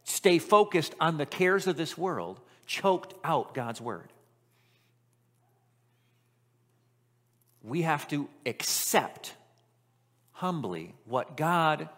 stay 0.04 0.38
focused 0.38 0.94
on 1.00 1.18
the 1.18 1.26
cares 1.26 1.68
of 1.68 1.78
this 1.78 1.98
world 1.98 2.40
choked 2.68 3.14
out 3.24 3.54
God's 3.54 3.82
word. 3.82 4.14
We 7.64 7.84
have 7.84 8.08
to 8.10 8.28
accept 8.46 9.34
humbly 10.32 10.94
what 11.06 11.38
God 11.38 11.90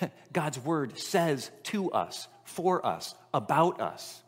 God's 0.32 0.58
word 0.58 0.98
says 0.98 1.50
to 1.64 1.90
us, 1.92 2.28
for 2.44 2.84
us, 2.84 3.14
about 3.32 3.80
us. 3.80 4.22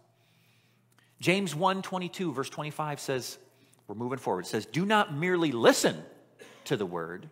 James 1.21 1.55
1 1.55 1.83
22, 1.83 2.33
verse 2.33 2.51
25 2.51 3.01
says, 3.01 3.39
we're 3.87 3.95
moving 3.95 4.19
forward, 4.19 4.45
It 4.45 4.49
says, 4.49 4.67
Do 4.67 4.85
not 4.85 5.15
merely 5.15 5.53
listen 5.53 6.03
to 6.65 6.77
the 6.77 6.87
word 6.87 7.31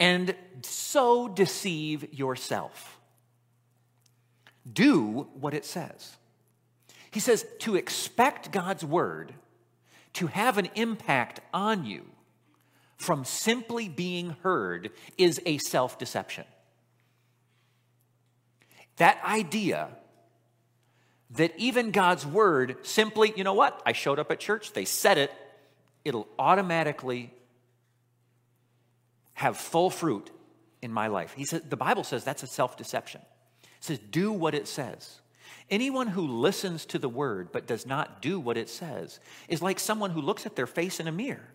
and 0.00 0.34
so 0.62 1.28
deceive 1.28 2.14
yourself. 2.14 3.00
Do 4.70 5.28
what 5.34 5.54
it 5.54 5.64
says. 5.64 6.16
He 7.10 7.20
says 7.20 7.46
to 7.60 7.76
expect 7.76 8.52
God's 8.52 8.84
word 8.84 9.34
to 10.14 10.26
have 10.28 10.58
an 10.58 10.68
impact 10.74 11.40
on 11.52 11.84
you 11.84 12.04
from 12.96 13.24
simply 13.24 13.88
being 13.88 14.36
heard 14.42 14.90
is 15.16 15.40
a 15.46 15.58
self 15.58 15.98
deception. 15.98 16.44
That 18.96 19.22
idea 19.24 19.90
that 21.32 21.52
even 21.58 21.90
God's 21.90 22.26
word 22.26 22.76
simply, 22.82 23.32
you 23.36 23.44
know 23.44 23.54
what? 23.54 23.82
I 23.84 23.92
showed 23.92 24.18
up 24.18 24.30
at 24.30 24.40
church, 24.40 24.72
they 24.72 24.84
said 24.84 25.18
it, 25.18 25.32
it'll 26.04 26.28
automatically 26.38 27.32
have 29.34 29.56
full 29.56 29.90
fruit 29.90 30.30
in 30.82 30.92
my 30.92 31.08
life. 31.08 31.34
He 31.34 31.44
said 31.44 31.68
the 31.70 31.76
Bible 31.76 32.04
says 32.04 32.24
that's 32.24 32.42
a 32.42 32.46
self-deception. 32.46 33.20
It 33.62 33.68
says 33.84 33.98
do 33.98 34.32
what 34.32 34.54
it 34.54 34.66
says. 34.66 35.20
Anyone 35.70 36.06
who 36.06 36.26
listens 36.26 36.86
to 36.86 36.98
the 36.98 37.08
word 37.08 37.52
but 37.52 37.66
does 37.66 37.86
not 37.86 38.22
do 38.22 38.40
what 38.40 38.56
it 38.56 38.70
says 38.70 39.20
is 39.48 39.60
like 39.60 39.78
someone 39.78 40.10
who 40.10 40.22
looks 40.22 40.46
at 40.46 40.56
their 40.56 40.66
face 40.66 40.98
in 40.98 41.06
a 41.06 41.12
mirror 41.12 41.50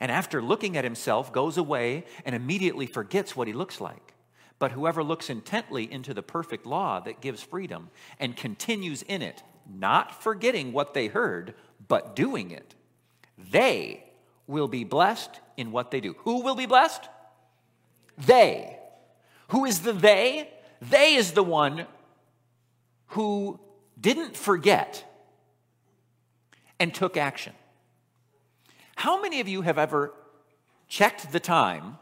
and 0.00 0.10
after 0.10 0.40
looking 0.40 0.76
at 0.76 0.84
himself 0.84 1.32
goes 1.32 1.56
away 1.56 2.04
and 2.24 2.34
immediately 2.34 2.86
forgets 2.86 3.36
what 3.36 3.46
he 3.46 3.52
looks 3.52 3.80
like. 3.80 4.11
But 4.62 4.70
whoever 4.70 5.02
looks 5.02 5.28
intently 5.28 5.92
into 5.92 6.14
the 6.14 6.22
perfect 6.22 6.66
law 6.66 7.00
that 7.00 7.20
gives 7.20 7.42
freedom 7.42 7.90
and 8.20 8.36
continues 8.36 9.02
in 9.02 9.20
it, 9.20 9.42
not 9.68 10.22
forgetting 10.22 10.72
what 10.72 10.94
they 10.94 11.08
heard, 11.08 11.54
but 11.88 12.14
doing 12.14 12.52
it, 12.52 12.76
they 13.36 14.04
will 14.46 14.68
be 14.68 14.84
blessed 14.84 15.40
in 15.56 15.72
what 15.72 15.90
they 15.90 16.00
do. 16.00 16.14
Who 16.18 16.42
will 16.42 16.54
be 16.54 16.66
blessed? 16.66 17.08
They. 18.16 18.78
Who 19.48 19.64
is 19.64 19.80
the 19.80 19.92
they? 19.92 20.48
They 20.80 21.16
is 21.16 21.32
the 21.32 21.42
one 21.42 21.86
who 23.06 23.58
didn't 24.00 24.36
forget 24.36 25.04
and 26.78 26.94
took 26.94 27.16
action. 27.16 27.54
How 28.94 29.20
many 29.20 29.40
of 29.40 29.48
you 29.48 29.62
have 29.62 29.78
ever 29.78 30.14
checked 30.86 31.32
the 31.32 31.40
time, 31.40 31.98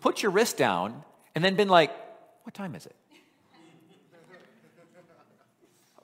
put 0.00 0.22
your 0.22 0.32
wrist 0.32 0.56
down, 0.56 1.04
and 1.40 1.44
then 1.46 1.54
been 1.54 1.70
like, 1.70 1.90
what 2.42 2.52
time 2.52 2.74
is 2.74 2.84
it? 2.84 2.94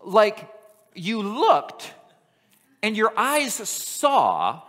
like 0.03 0.49
you 0.95 1.21
looked 1.21 1.93
and 2.83 2.97
your 2.97 3.13
eyes 3.19 3.53
saw 3.53 4.63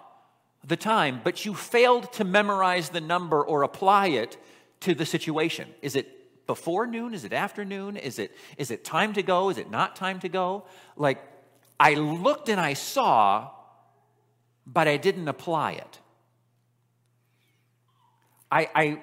the 0.66 0.76
time, 0.76 1.22
but 1.24 1.46
you 1.46 1.54
failed 1.54 2.12
to 2.12 2.26
memorize 2.26 2.90
the 2.90 3.00
number 3.00 3.42
or 3.42 3.64
apply 3.64 4.08
it 4.08 4.36
to 4.82 4.94
the 4.94 5.06
situation. 5.06 5.70
Is 5.82 5.96
it 5.96 6.46
before 6.48 6.86
noon? 6.86 7.14
Is 7.14 7.24
it 7.24 7.32
afternoon? 7.32 7.96
Is 7.96 8.20
it, 8.20 8.36
is 8.58 8.70
it 8.70 8.84
time 8.84 9.14
to 9.14 9.24
go? 9.24 9.50
Is 9.50 9.58
it 9.58 9.72
not 9.72 9.96
time 9.96 10.20
to 10.20 10.28
go? 10.28 10.66
Like, 10.98 11.24
I 11.80 11.94
looked 11.94 12.50
and 12.50 12.60
I 12.60 12.74
saw, 12.74 13.52
but 14.66 14.90
I 14.90 14.98
didn't 14.98 15.30
apply 15.30 15.74
it. 15.74 16.00
I, 18.52 18.70
I, 18.76 19.02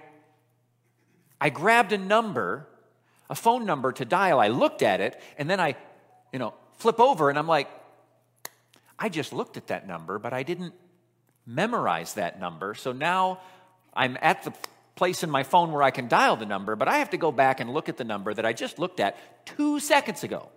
I 1.40 1.50
grabbed 1.50 1.92
a 1.92 1.98
number, 1.98 2.66
a 3.28 3.34
phone 3.34 3.66
number 3.66 3.92
to 3.92 4.04
dial. 4.04 4.40
I 4.40 4.48
looked 4.48 4.82
at 4.82 5.00
it, 5.00 5.20
and 5.38 5.48
then 5.48 5.60
I, 5.60 5.76
you 6.32 6.38
know, 6.38 6.54
flip 6.78 7.00
over 7.00 7.30
and 7.30 7.38
I'm 7.38 7.46
like, 7.46 7.68
I 8.98 9.08
just 9.08 9.32
looked 9.32 9.56
at 9.56 9.68
that 9.68 9.86
number, 9.86 10.18
but 10.18 10.32
I 10.32 10.42
didn't 10.42 10.74
memorize 11.46 12.14
that 12.14 12.40
number. 12.40 12.74
So 12.74 12.92
now 12.92 13.40
I'm 13.92 14.16
at 14.20 14.42
the 14.44 14.52
place 14.94 15.22
in 15.22 15.30
my 15.30 15.42
phone 15.42 15.72
where 15.72 15.82
I 15.82 15.90
can 15.90 16.08
dial 16.08 16.36
the 16.36 16.46
number, 16.46 16.76
but 16.76 16.88
I 16.88 16.98
have 16.98 17.10
to 17.10 17.16
go 17.16 17.32
back 17.32 17.60
and 17.60 17.72
look 17.72 17.88
at 17.88 17.96
the 17.96 18.04
number 18.04 18.32
that 18.32 18.46
I 18.46 18.52
just 18.52 18.78
looked 18.78 19.00
at 19.00 19.16
two 19.46 19.80
seconds 19.80 20.22
ago. 20.24 20.48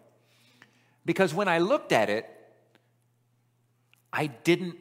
Because 1.06 1.34
when 1.34 1.48
I 1.48 1.60
looked 1.60 1.92
at 1.92 2.10
it, 2.10 2.30
I 4.12 4.28
didn't 4.28 4.76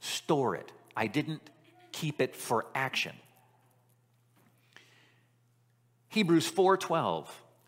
store 0.00 0.56
it, 0.56 0.72
I 0.96 1.06
didn't 1.06 1.42
keep 1.92 2.20
it 2.20 2.34
for 2.34 2.66
action. 2.74 3.12
Hebrews 6.10 6.50
4:12 6.50 7.26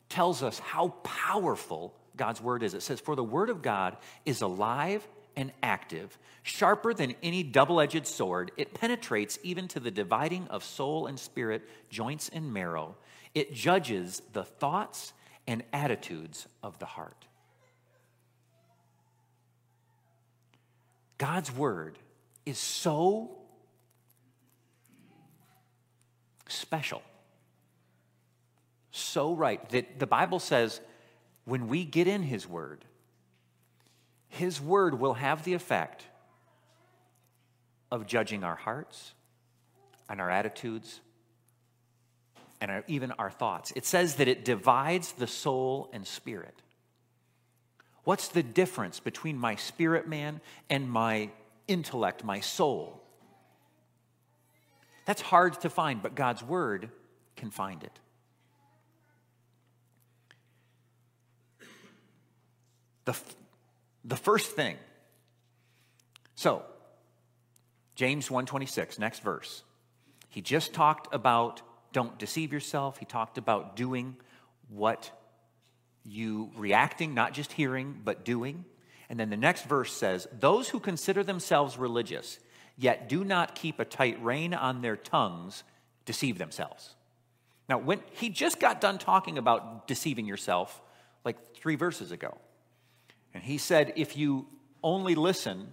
tells 0.09 0.43
us 0.43 0.59
how 0.59 0.89
powerful 1.03 1.95
God's 2.17 2.41
word 2.41 2.63
is. 2.63 2.75
It 2.75 2.83
says, 2.83 3.01
For 3.01 3.17
the 3.17 3.25
word 3.25 3.49
of 3.49 3.63
God 3.63 3.97
is 4.27 4.43
alive 4.43 5.07
and 5.35 5.53
active, 5.63 6.19
sharper 6.43 6.93
than 6.93 7.15
any 7.23 7.43
double 7.43 7.81
edged 7.81 8.07
sword. 8.07 8.53
It 8.57 8.75
penetrates 8.75 9.39
even 9.43 9.69
to 9.69 9.81
the 9.81 9.91
dividing 9.91 10.49
of 10.49 10.63
soul 10.63 11.07
and 11.07 11.19
spirit, 11.19 11.63
joints 11.89 12.29
and 12.29 12.53
marrow. 12.53 12.97
It 13.35 13.55
judges 13.55 14.21
the 14.33 14.45
thoughts 14.45 15.15
and 15.47 15.63
attitudes 15.73 16.47
of 16.63 16.79
the 16.79 16.87
heart. 16.87 17.27
God's 21.17 21.53
word 21.53 21.99
is 22.45 22.59
so 22.59 23.31
special, 26.49 27.03
so 28.93 29.35
right, 29.35 29.67
that 29.71 29.99
the 29.99 30.07
Bible 30.07 30.39
says 30.39 30.81
when 31.45 31.67
we 31.67 31.85
get 31.85 32.07
in 32.07 32.23
His 32.23 32.47
word, 32.47 32.85
His 34.29 34.61
word 34.61 35.01
will 35.01 35.15
have 35.15 35.45
the 35.45 35.55
effect 35.55 36.05
of 37.91 38.07
judging 38.07 38.45
our 38.45 38.55
hearts 38.55 39.15
and 40.09 40.21
our 40.21 40.31
attitudes 40.31 41.01
and 42.61 42.71
our, 42.71 42.85
even 42.87 43.13
our 43.13 43.31
thoughts. 43.31 43.73
It 43.75 43.87
says 43.87 44.17
that 44.17 44.29
it 44.29 44.45
divides 44.45 45.13
the 45.13 45.27
soul 45.27 45.91
and 45.93 46.07
spirit. 46.07 46.55
What's 48.05 48.29
the 48.29 48.43
difference 48.43 49.01
between 49.01 49.39
my 49.39 49.57
spirit 49.57 50.07
man 50.07 50.41
and 50.69 50.89
my 50.91 51.31
intellect, 51.67 52.25
my 52.25 52.41
soul? 52.41 53.03
That's 55.07 55.23
hard 55.23 55.61
to 55.63 55.71
find, 55.71 56.03
but 56.03 56.15
God's 56.15 56.43
word 56.43 56.91
can 57.37 57.51
find 57.51 57.83
it. 57.83 57.99
The, 63.05 63.17
the 64.05 64.17
first 64.17 64.53
thing. 64.53 64.77
So, 66.35 66.63
James 67.95 68.31
126, 68.31 68.99
next 68.99 69.23
verse. 69.23 69.63
He 70.29 70.41
just 70.41 70.73
talked 70.73 71.13
about 71.15 71.63
don't 71.93 72.19
deceive 72.19 72.53
yourself. 72.53 72.99
He 72.99 73.05
talked 73.05 73.37
about 73.37 73.77
doing 73.77 74.17
what 74.69 75.11
you 76.05 76.51
reacting, 76.57 77.15
not 77.15 77.35
just 77.35 77.53
hearing, 77.53 78.01
but 78.03 78.25
doing. 78.25 78.65
And 79.09 79.21
then 79.21 79.31
the 79.31 79.37
next 79.37 79.67
verse 79.67 79.93
says, 79.93 80.27
Those 80.41 80.71
who 80.71 80.81
consider 80.81 81.23
themselves 81.23 81.77
religious, 81.77 82.39
yet 82.79 83.09
do 83.09 83.25
not 83.25 83.55
keep 83.55 83.79
a 83.79 83.85
tight 83.85 84.23
rein 84.23 84.55
on 84.55 84.81
their 84.81 84.97
tongues, 84.97 85.65
deceive 86.07 86.39
themselves. 86.39 86.95
Now, 87.69 87.79
when 87.79 88.01
he 88.13 88.31
just 88.31 88.59
got 88.59 88.81
done 88.81 88.99
talking 88.99 89.39
about 89.39 89.87
deceiving 89.87 90.27
yourself 90.27 90.81
like 91.25 91.55
three 91.55 91.77
verses 91.77 92.11
ago, 92.11 92.39
and 93.35 93.43
he 93.43 93.59
said, 93.59 93.93
If 93.97 94.17
you 94.17 94.47
only 94.83 95.15
listen 95.15 95.69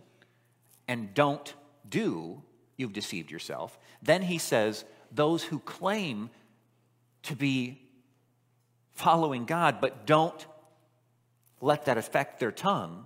and 0.87 1.13
don't 1.13 1.53
do, 1.87 2.41
you've 2.77 2.93
deceived 2.93 3.31
yourself. 3.31 3.77
Then 4.01 4.21
he 4.21 4.37
says, 4.37 4.85
Those 5.11 5.43
who 5.43 5.59
claim 5.59 6.29
to 7.23 7.35
be 7.35 7.81
following 8.93 9.45
God, 9.45 9.79
but 9.81 10.05
don't 10.05 10.45
let 11.61 11.85
that 11.85 11.97
affect 11.97 12.39
their 12.39 12.51
tongue, 12.51 13.05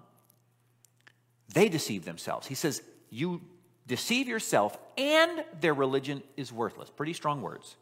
they 1.53 1.69
deceive 1.69 2.05
themselves. 2.05 2.47
He 2.47 2.55
says, 2.55 2.81
You 3.09 3.41
deceive 3.87 4.27
yourself, 4.27 4.77
and 4.97 5.43
their 5.59 5.73
religion 5.73 6.23
is 6.37 6.51
worthless. 6.51 6.89
Pretty 6.89 7.13
strong 7.13 7.41
words. 7.41 7.75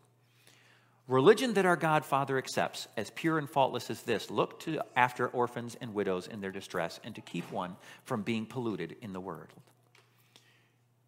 Religion 1.12 1.56
that 1.56 1.66
our 1.66 1.76
God 1.76 2.06
Father 2.06 2.38
accepts 2.38 2.88
as 2.96 3.10
pure 3.10 3.38
and 3.38 3.50
faultless 3.50 3.90
as 3.90 4.02
this 4.04 4.32
look 4.32 4.62
to 4.62 4.80
after 4.96 5.28
orphans 5.28 5.76
and 5.82 5.94
widows 5.94 6.26
in 6.26 6.40
their 6.40 6.54
distress 6.54 7.02
and 7.04 7.14
to 7.16 7.20
keep 7.20 7.52
one 7.52 7.76
from 8.06 8.22
being 8.22 8.46
polluted 8.46 8.96
in 9.02 9.12
the 9.12 9.20
world. 9.20 9.50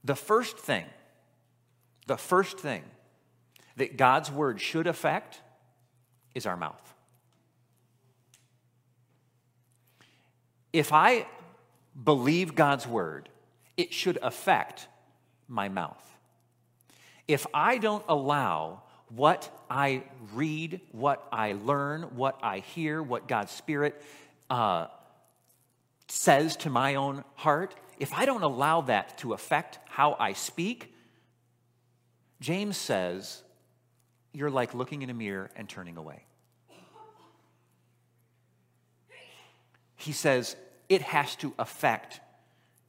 The 0.03 0.17
first 0.17 0.57
thing, 0.57 0.83
the 2.05 2.17
first 2.17 2.59
thing 2.59 2.83
that 3.77 3.95
God's 3.95 4.29
word 4.29 4.59
should 4.59 4.87
affect 4.87 5.39
is 6.35 6.45
our 6.45 6.57
mouth. 6.57 6.93
If 10.73 10.91
I 10.91 11.27
believe 12.03 12.55
God's 12.55 12.85
word, 12.85 13.29
it 13.77 13.93
should 13.93 14.19
affect 14.21 14.89
my 15.47 15.69
mouth. 15.69 16.05
If 17.25 17.47
I 17.53 17.77
don't 17.77 18.03
allow 18.09 18.82
what 19.15 19.65
I 19.69 20.03
read, 20.33 20.81
what 20.91 21.27
I 21.31 21.53
learn, 21.53 22.03
what 22.15 22.39
I 22.41 22.59
hear, 22.59 23.01
what 23.01 23.27
God's 23.27 23.51
Spirit 23.51 24.01
uh, 24.49 24.87
says 26.07 26.55
to 26.57 26.69
my 26.69 26.95
own 26.95 27.23
heart, 27.35 27.75
if 27.99 28.11
I 28.13 28.25
don't 28.25 28.41
allow 28.41 28.81
that 28.81 29.17
to 29.19 29.33
affect 29.33 29.77
how 29.87 30.15
I 30.19 30.33
speak, 30.33 30.93
James 32.41 32.75
says, 32.75 33.43
you're 34.33 34.49
like 34.49 34.73
looking 34.73 35.03
in 35.03 35.09
a 35.09 35.13
mirror 35.13 35.51
and 35.55 35.69
turning 35.69 35.97
away. 35.97 36.25
He 39.95 40.11
says, 40.11 40.55
it 40.89 41.01
has 41.03 41.35
to 41.37 41.53
affect 41.59 42.19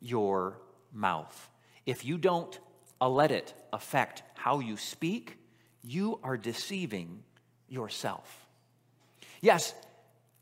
your 0.00 0.56
mouth. 0.92 1.50
If 1.86 2.04
you 2.04 2.18
don't 2.18 2.58
let 3.00 3.30
it 3.30 3.52
affect 3.72 4.22
how 4.34 4.60
you 4.60 4.76
speak, 4.76 5.36
you 5.84 6.18
are 6.22 6.36
deceiving 6.36 7.22
yourself. 7.68 8.46
Yes, 9.40 9.74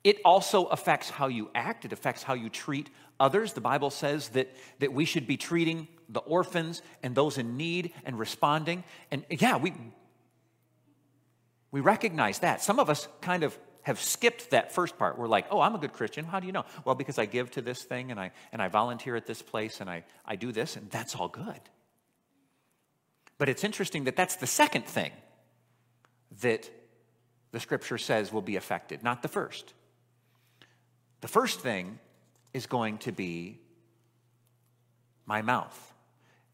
it 0.05 0.19
also 0.25 0.67
affects 0.67 1.11
how 1.11 1.27
you 1.27 1.51
act, 1.55 1.85
it 1.85 1.93
affects 1.93 2.23
how 2.23 2.35
you 2.35 2.49
treat 2.49 2.89
others. 3.21 3.53
The 3.53 3.61
Bible 3.61 3.91
says 3.91 4.31
that, 4.31 4.55
that 4.79 4.93
we 4.93 5.05
should 5.05 5.27
be 5.27 5.37
treating 5.37 5.89
the 6.09 6.21
orphans 6.21 6.83
and 7.03 7.15
those 7.15 7.39
in 7.39 7.57
need 7.57 7.93
and 8.05 8.19
responding. 8.19 8.85
And 9.11 9.25
yeah, 9.31 9.57
we, 9.57 9.73
we 11.71 11.81
recognize 11.81 12.41
that. 12.41 12.63
Some 12.63 12.79
of 12.79 12.91
us 12.91 13.09
kind 13.21 13.45
of 13.45 13.57
have 13.83 14.01
skipped 14.01 14.51
that 14.51 14.73
first 14.73 14.97
part. 14.99 15.19
We're 15.19 15.29
like, 15.29 15.47
oh, 15.51 15.61
I'm 15.61 15.75
a 15.75 15.79
good 15.79 15.93
Christian. 15.93 16.25
How 16.25 16.39
do 16.39 16.47
you 16.47 16.53
know? 16.53 16.65
Well, 16.85 16.95
because 16.95 17.19
I 17.19 17.27
give 17.27 17.51
to 17.53 17.63
this 17.63 17.83
thing 17.83 18.11
and 18.11 18.21
I, 18.21 18.31
and 18.53 18.63
I 18.63 18.69
volunteer 18.69 19.17
at 19.17 19.27
this 19.27 19.43
place 19.43 19.81
and 19.81 19.91
I, 19.91 20.05
I 20.25 20.37
do 20.37 20.53
this, 20.53 20.77
and 20.77 20.89
that's 20.91 21.17
all 21.17 21.29
good. 21.29 21.61
But 23.39 23.49
it's 23.49 23.65
interesting 23.65 24.05
that 24.05 24.15
that's 24.15 24.37
the 24.37 24.47
second 24.47 24.87
thing 24.87 25.11
that 26.40 26.71
the 27.53 27.61
scripture 27.61 27.99
says 27.99 28.33
will 28.33 28.42
be 28.42 28.57
affected, 28.57 29.03
not 29.03 29.23
the 29.23 29.29
first. 29.29 29.75
The 31.21 31.29
first 31.29 31.61
thing 31.61 31.99
is 32.53 32.66
going 32.66 32.99
to 32.99 33.12
be 33.12 33.59
my 35.27 35.42
mouth. 35.42 35.95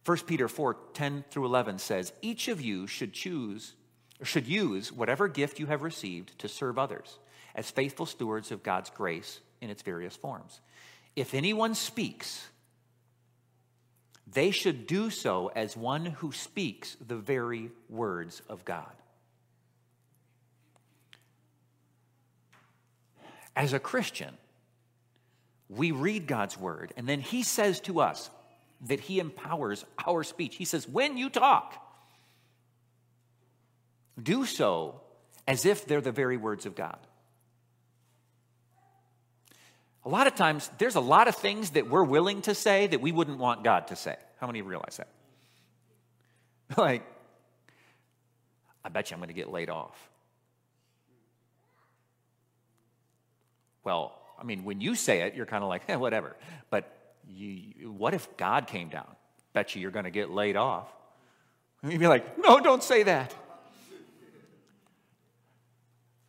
1 0.04 0.18
Peter 0.26 0.48
4 0.48 0.76
10 0.94 1.24
through 1.30 1.46
11 1.46 1.78
says, 1.78 2.12
Each 2.22 2.48
of 2.48 2.60
you 2.60 2.86
should 2.86 3.12
choose 3.12 3.74
should 4.22 4.46
use 4.46 4.92
whatever 4.92 5.28
gift 5.28 5.60
you 5.60 5.66
have 5.66 5.82
received 5.82 6.36
to 6.40 6.48
serve 6.48 6.78
others 6.78 7.18
as 7.54 7.70
faithful 7.70 8.06
stewards 8.06 8.50
of 8.50 8.62
God's 8.62 8.90
grace 8.90 9.40
in 9.60 9.70
its 9.70 9.82
various 9.82 10.16
forms. 10.16 10.60
If 11.14 11.34
anyone 11.34 11.74
speaks, 11.74 12.48
they 14.26 14.50
should 14.50 14.86
do 14.86 15.10
so 15.10 15.50
as 15.54 15.76
one 15.76 16.06
who 16.06 16.32
speaks 16.32 16.96
the 17.06 17.16
very 17.16 17.70
words 17.88 18.42
of 18.48 18.64
God. 18.64 18.92
As 23.56 23.72
a 23.72 23.78
Christian, 23.78 24.37
we 25.68 25.90
read 25.90 26.26
God's 26.26 26.58
word, 26.58 26.92
and 26.96 27.08
then 27.08 27.20
He 27.20 27.42
says 27.42 27.80
to 27.80 28.00
us 28.00 28.30
that 28.87 29.00
He 29.00 29.18
empowers 29.18 29.84
our 30.06 30.22
speech. 30.22 30.56
He 30.56 30.64
says, 30.64 30.88
When 30.88 31.16
you 31.16 31.28
talk, 31.30 31.74
do 34.22 34.46
so 34.46 35.00
as 35.46 35.64
if 35.66 35.87
they're 35.87 36.00
the 36.00 36.12
very 36.12 36.37
words 36.37 36.66
of 36.66 36.74
God. 36.74 36.98
A 40.04 40.08
lot 40.08 40.26
of 40.26 40.34
times, 40.34 40.70
there's 40.78 40.94
a 40.94 41.00
lot 41.00 41.28
of 41.28 41.34
things 41.34 41.70
that 41.70 41.88
we're 41.90 42.04
willing 42.04 42.42
to 42.42 42.54
say 42.54 42.87
that 42.87 43.00
we 43.00 43.12
wouldn't 43.12 43.38
want 43.38 43.64
God 43.64 43.88
to 43.88 43.96
say. 43.96 44.16
How 44.40 44.46
many 44.46 44.62
realize 44.62 44.98
that? 44.98 45.08
Like, 46.76 47.02
I 48.84 48.90
bet 48.90 49.11
you 49.11 49.14
I'm 49.14 49.20
going 49.20 49.28
to 49.28 49.34
get 49.34 49.50
laid 49.50 49.70
off. 49.70 49.96
Well, 53.88 54.12
I 54.38 54.44
mean, 54.44 54.64
when 54.64 54.83
you 54.83 54.94
say 54.94 55.22
it, 55.22 55.35
you're 55.35 55.46
kind 55.46 55.64
of 55.64 55.70
like, 55.70 55.88
whatever. 55.98 56.37
But 56.68 56.94
you, 57.27 57.90
what 57.90 58.12
if 58.12 58.37
God 58.37 58.66
came 58.66 58.90
down? 58.90 59.09
Bet 59.55 59.74
you 59.74 59.81
you're 59.81 59.90
going 59.90 60.05
to 60.05 60.11
get 60.11 60.29
laid 60.29 60.57
off. 60.57 60.92
You'd 61.83 61.98
be 61.98 62.07
like, 62.07 62.37
no, 62.37 62.61
don't 62.61 62.83
say 62.83 63.05
that. 63.05 63.35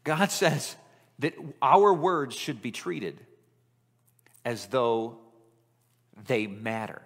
God 0.05 0.31
says 0.31 0.77
that 1.19 1.33
our 1.61 1.93
words 1.93 2.33
should 2.33 2.61
be 2.61 2.71
treated 2.71 3.19
as 4.45 4.67
though 4.67 5.17
they 6.27 6.47
matter. 6.47 7.01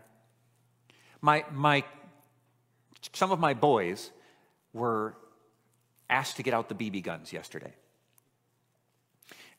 My, 1.19 1.45
my, 1.51 1.83
some 3.11 3.31
of 3.31 3.39
my 3.39 3.55
boys 3.55 4.11
were 4.71 5.15
asked 6.11 6.37
to 6.37 6.43
get 6.43 6.53
out 6.53 6.69
the 6.69 6.75
BB 6.75 7.01
guns 7.01 7.33
yesterday. 7.33 7.73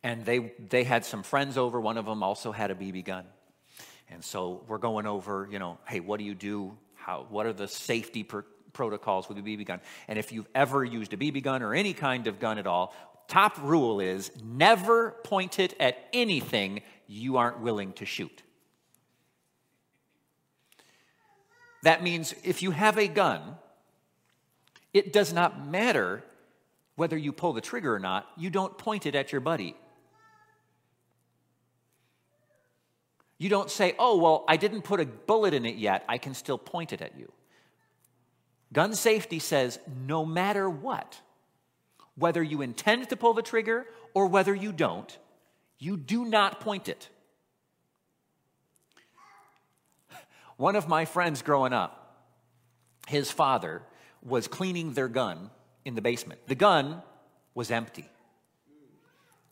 And 0.05 0.23
they, 0.25 0.53
they 0.69 0.85
had 0.85 1.05
some 1.05 1.23
friends 1.23 1.57
over. 1.57 1.81
One 1.81 1.97
of 1.97 2.05
them 2.05 2.23
also 2.23 2.53
had 2.53 2.71
a 2.71 2.75
BB 2.75 3.07
gun. 3.07 3.25
And 4.11 4.23
so 4.23 4.63
we're 4.69 4.79
going 4.79 5.07
over, 5.07 5.49
you 5.51 5.59
know, 5.59 5.79
hey, 5.89 6.01
what 6.01 6.19
do 6.19 6.25
you 6.25 6.35
do? 6.35 6.77
How, 6.95 7.27
what 7.31 7.47
are 7.47 7.55
the 7.55 7.67
safety 7.67 8.23
pr- 8.23 8.41
protocols 8.75 9.31
with 9.31 9.39
a 9.39 9.41
BB 9.41 9.65
gun? 9.65 9.81
And 10.07 10.19
if 10.19 10.31
you've 10.31 10.49
ever 10.55 10.85
used 10.85 11.15
a 11.15 11.17
BB 11.17 11.43
gun 11.43 11.63
or 11.63 11.75
any 11.75 11.95
kind 11.95 12.27
of 12.27 12.39
gun 12.39 12.59
at 12.59 12.67
all, 12.67 12.95
top 13.29 13.57
rule 13.63 13.99
is 13.99 14.31
never 14.45 15.13
point 15.25 15.59
it 15.59 15.75
at 15.81 15.97
anything 16.13 16.83
you 17.09 17.39
aren't 17.39 17.61
willing 17.61 17.95
to 17.95 18.05
shoot. 18.05 18.43
That 21.83 22.03
means 22.03 22.35
if 22.45 22.63
you 22.63 22.73
have 22.73 22.99
a 22.99 23.09
gun, 23.09 23.41
it 24.93 25.15
does 25.15 25.33
not 25.33 25.67
matter 25.67 26.23
whether 26.97 27.17
you 27.17 27.33
pull 27.33 27.55
the 27.55 27.61
trigger 27.63 27.95
or 27.95 27.99
not, 27.99 28.29
you 28.37 28.51
don't 28.51 28.77
point 28.77 29.07
it 29.07 29.15
at 29.15 29.33
your 29.33 29.41
buddy. 29.41 29.75
You 33.39 33.49
don't 33.49 33.71
say, 33.71 33.95
oh, 33.99 34.17
well, 34.19 34.45
I 34.49 34.57
didn't 34.57 34.83
put 34.83 35.01
a 35.01 35.07
bullet 35.07 35.55
in 35.55 35.67
it 35.67 35.77
yet, 35.77 36.05
I 36.09 36.19
can 36.19 36.35
still 36.35 36.59
point 36.59 36.93
it 36.93 37.03
at 37.03 37.19
you. 37.19 37.33
Gun 38.73 38.95
safety 38.95 39.39
says 39.39 39.79
no 40.07 40.25
matter 40.25 40.69
what, 40.69 41.21
whether 42.17 42.43
you 42.43 42.63
intend 42.63 43.09
to 43.11 43.17
pull 43.17 43.35
the 43.35 43.43
trigger 43.43 43.87
or 44.15 44.27
whether 44.27 44.55
you 44.55 44.73
don't, 44.73 45.17
you 45.79 45.97
do 45.97 46.25
not 46.25 46.61
point 46.61 46.89
it. 46.89 47.09
One 50.57 50.77
of 50.77 50.89
my 50.89 51.05
friends 51.05 51.43
growing 51.43 51.73
up, 51.73 52.17
his 53.09 53.31
father 53.31 53.83
was 54.23 54.49
cleaning 54.49 54.93
their 54.93 55.09
gun 55.09 55.51
in 55.85 55.95
the 55.95 56.01
basement. 56.01 56.41
The 56.47 56.55
gun 56.55 57.03
was 57.55 57.71
empty. 57.71 58.09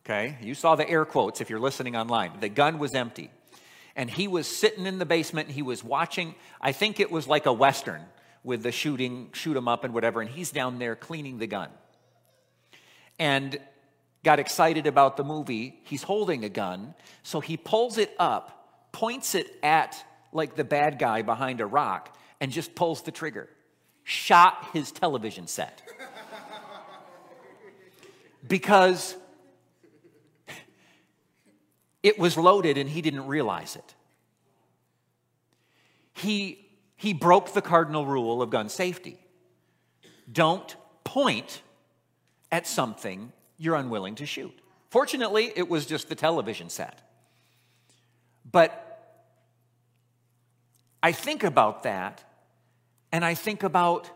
Okay? 0.04 0.38
You 0.40 0.54
saw 0.54 0.74
the 0.74 0.88
air 0.88 1.04
quotes 1.04 1.40
if 1.40 1.50
you're 1.50 1.60
listening 1.60 1.96
online. 1.96 2.40
The 2.40 2.48
gun 2.48 2.78
was 2.78 2.94
empty. 2.94 3.30
And 3.94 4.10
he 4.10 4.28
was 4.28 4.46
sitting 4.46 4.86
in 4.86 4.98
the 4.98 5.06
basement 5.06 5.50
he 5.50 5.62
was 5.62 5.84
watching, 5.84 6.34
I 6.60 6.72
think 6.72 7.00
it 7.00 7.10
was 7.10 7.26
like 7.26 7.46
a 7.46 7.52
Western 7.52 8.02
with 8.44 8.62
the 8.62 8.72
shooting, 8.72 9.30
shoot 9.32 9.56
him 9.56 9.68
up 9.68 9.84
and 9.84 9.94
whatever, 9.94 10.20
and 10.20 10.30
he's 10.30 10.50
down 10.50 10.78
there 10.78 10.96
cleaning 10.96 11.38
the 11.38 11.46
gun. 11.46 11.68
And 13.18 13.58
got 14.24 14.38
excited 14.38 14.86
about 14.86 15.16
the 15.16 15.24
movie. 15.24 15.80
He's 15.84 16.02
holding 16.02 16.44
a 16.44 16.48
gun, 16.48 16.94
so 17.22 17.40
he 17.40 17.56
pulls 17.56 17.98
it 17.98 18.14
up, 18.18 18.90
points 18.92 19.34
it 19.34 19.46
at 19.62 20.04
like 20.32 20.56
the 20.56 20.64
bad 20.64 20.98
guy 20.98 21.22
behind 21.22 21.60
a 21.60 21.66
rock, 21.66 22.16
and 22.40 22.50
just 22.50 22.74
pulls 22.74 23.02
the 23.02 23.10
trigger. 23.10 23.48
Shot 24.04 24.70
his 24.72 24.90
television 24.90 25.46
set. 25.46 25.82
because 28.48 29.16
it 32.02 32.18
was 32.18 32.36
loaded 32.36 32.78
and 32.78 32.88
he 32.90 33.02
didn't 33.02 33.26
realize 33.26 33.76
it. 33.76 33.94
He, 36.14 36.66
he 36.96 37.12
broke 37.12 37.52
the 37.52 37.62
cardinal 37.62 38.06
rule 38.06 38.42
of 38.42 38.50
gun 38.50 38.68
safety. 38.68 39.18
Don't 40.30 40.76
point 41.04 41.62
at 42.50 42.66
something 42.66 43.32
you're 43.56 43.76
unwilling 43.76 44.14
to 44.16 44.26
shoot. 44.26 44.56
Fortunately, 44.90 45.52
it 45.56 45.68
was 45.68 45.86
just 45.86 46.08
the 46.08 46.14
television 46.14 46.68
set. 46.68 47.00
But 48.50 48.88
I 51.02 51.12
think 51.12 51.44
about 51.44 51.84
that 51.84 52.24
and 53.12 53.24
I 53.24 53.34
think 53.34 53.62
about 53.62 54.10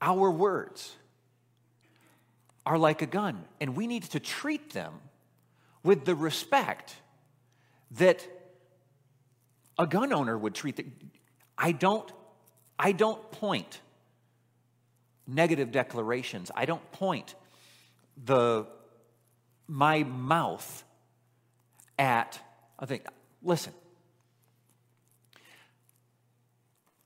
our 0.00 0.30
words 0.30 0.96
are 2.64 2.78
like 2.78 3.02
a 3.02 3.06
gun, 3.06 3.44
and 3.60 3.76
we 3.76 3.86
need 3.86 4.04
to 4.04 4.20
treat 4.20 4.70
them 4.70 4.94
with 5.88 6.04
the 6.04 6.14
respect 6.14 6.94
that 7.92 8.22
a 9.78 9.86
gun 9.86 10.12
owner 10.12 10.36
would 10.36 10.54
treat 10.54 10.76
the, 10.76 10.84
I 11.56 11.72
don't 11.72 12.12
I 12.78 12.92
don't 12.92 13.30
point 13.30 13.80
negative 15.26 15.72
declarations. 15.72 16.50
I 16.54 16.66
don't 16.66 16.92
point 16.92 17.34
the 18.22 18.66
my 19.66 20.02
mouth 20.02 20.84
at 21.98 22.38
I 22.78 22.84
think 22.84 23.06
listen. 23.42 23.72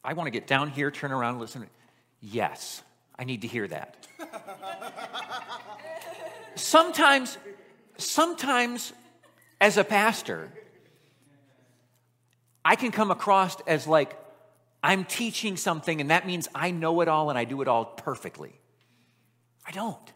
I 0.02 0.14
want 0.14 0.26
to 0.26 0.32
get 0.32 0.48
down 0.48 0.68
here, 0.68 0.90
turn 0.90 1.12
around, 1.12 1.38
listen. 1.38 1.68
Yes, 2.20 2.82
I 3.16 3.22
need 3.22 3.42
to 3.42 3.46
hear 3.46 3.68
that. 3.68 4.08
sometimes, 6.56 7.38
sometimes 7.96 8.92
as 9.60 9.76
a 9.76 9.84
pastor, 9.84 10.50
I 12.64 12.76
can 12.76 12.92
come 12.92 13.10
across 13.10 13.60
as 13.66 13.86
like 13.86 14.16
I'm 14.82 15.04
teaching 15.04 15.56
something 15.56 16.00
and 16.00 16.10
that 16.10 16.26
means 16.26 16.48
I 16.54 16.70
know 16.70 17.00
it 17.00 17.08
all 17.08 17.30
and 17.30 17.38
I 17.38 17.44
do 17.44 17.62
it 17.62 17.68
all 17.68 17.84
perfectly. 17.84 18.52
I 19.66 19.70
don't. 19.70 20.12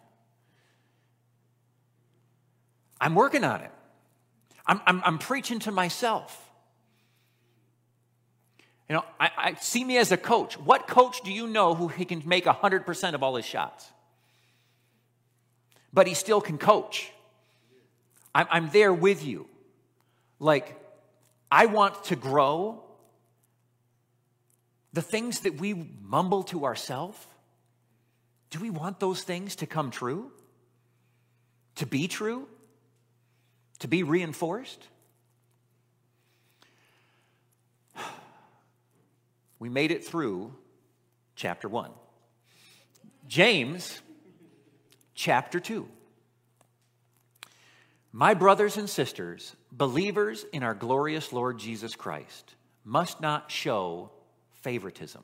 I'm 3.00 3.14
working 3.14 3.44
on 3.44 3.60
it. 3.60 3.70
I'm, 4.66 4.80
I'm, 4.86 5.02
I'm 5.04 5.18
preaching 5.18 5.60
to 5.60 5.70
myself. 5.70 6.42
You 8.88 8.96
know, 8.96 9.04
I, 9.18 9.30
I, 9.36 9.54
see 9.54 9.84
me 9.84 9.98
as 9.98 10.12
a 10.12 10.16
coach. 10.16 10.58
What 10.58 10.86
coach 10.86 11.20
do 11.22 11.32
you 11.32 11.46
know 11.46 11.74
who 11.74 11.88
he 11.88 12.04
can 12.04 12.22
make 12.24 12.44
100% 12.44 13.14
of 13.14 13.22
all 13.22 13.36
his 13.36 13.44
shots? 13.44 13.90
But 15.92 16.06
he 16.06 16.14
still 16.14 16.40
can 16.40 16.56
coach. 16.56 17.12
I'm, 18.36 18.46
I'm 18.50 18.68
there 18.68 18.92
with 18.92 19.24
you. 19.24 19.48
Like, 20.38 20.78
I 21.50 21.64
want 21.66 22.04
to 22.04 22.16
grow. 22.16 22.82
The 24.92 25.00
things 25.00 25.40
that 25.40 25.58
we 25.58 25.72
mumble 26.02 26.42
to 26.44 26.66
ourselves, 26.66 27.16
do 28.50 28.60
we 28.60 28.68
want 28.68 29.00
those 29.00 29.22
things 29.22 29.56
to 29.56 29.66
come 29.66 29.90
true? 29.90 30.30
To 31.76 31.86
be 31.86 32.08
true? 32.08 32.46
To 33.78 33.88
be 33.88 34.02
reinforced? 34.02 34.86
We 39.58 39.70
made 39.70 39.90
it 39.90 40.04
through 40.04 40.52
chapter 41.34 41.66
1. 41.66 41.90
James, 43.26 43.98
chapter 45.14 45.58
2. 45.58 45.88
My 48.18 48.32
brothers 48.32 48.78
and 48.78 48.88
sisters, 48.88 49.54
believers 49.70 50.46
in 50.50 50.62
our 50.62 50.72
glorious 50.72 51.34
Lord 51.34 51.58
Jesus 51.58 51.94
Christ, 51.94 52.54
must 52.82 53.20
not 53.20 53.50
show 53.50 54.10
favoritism. 54.54 55.22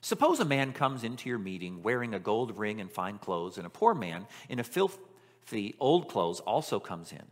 Suppose 0.00 0.40
a 0.40 0.44
man 0.44 0.72
comes 0.72 1.04
into 1.04 1.28
your 1.28 1.38
meeting 1.38 1.84
wearing 1.84 2.12
a 2.12 2.18
gold 2.18 2.58
ring 2.58 2.80
and 2.80 2.90
fine 2.90 3.18
clothes, 3.18 3.56
and 3.56 3.68
a 3.68 3.70
poor 3.70 3.94
man 3.94 4.26
in 4.48 4.58
a 4.58 4.64
filthy 4.64 5.76
old 5.78 6.08
clothes 6.08 6.40
also 6.40 6.80
comes 6.80 7.12
in. 7.12 7.22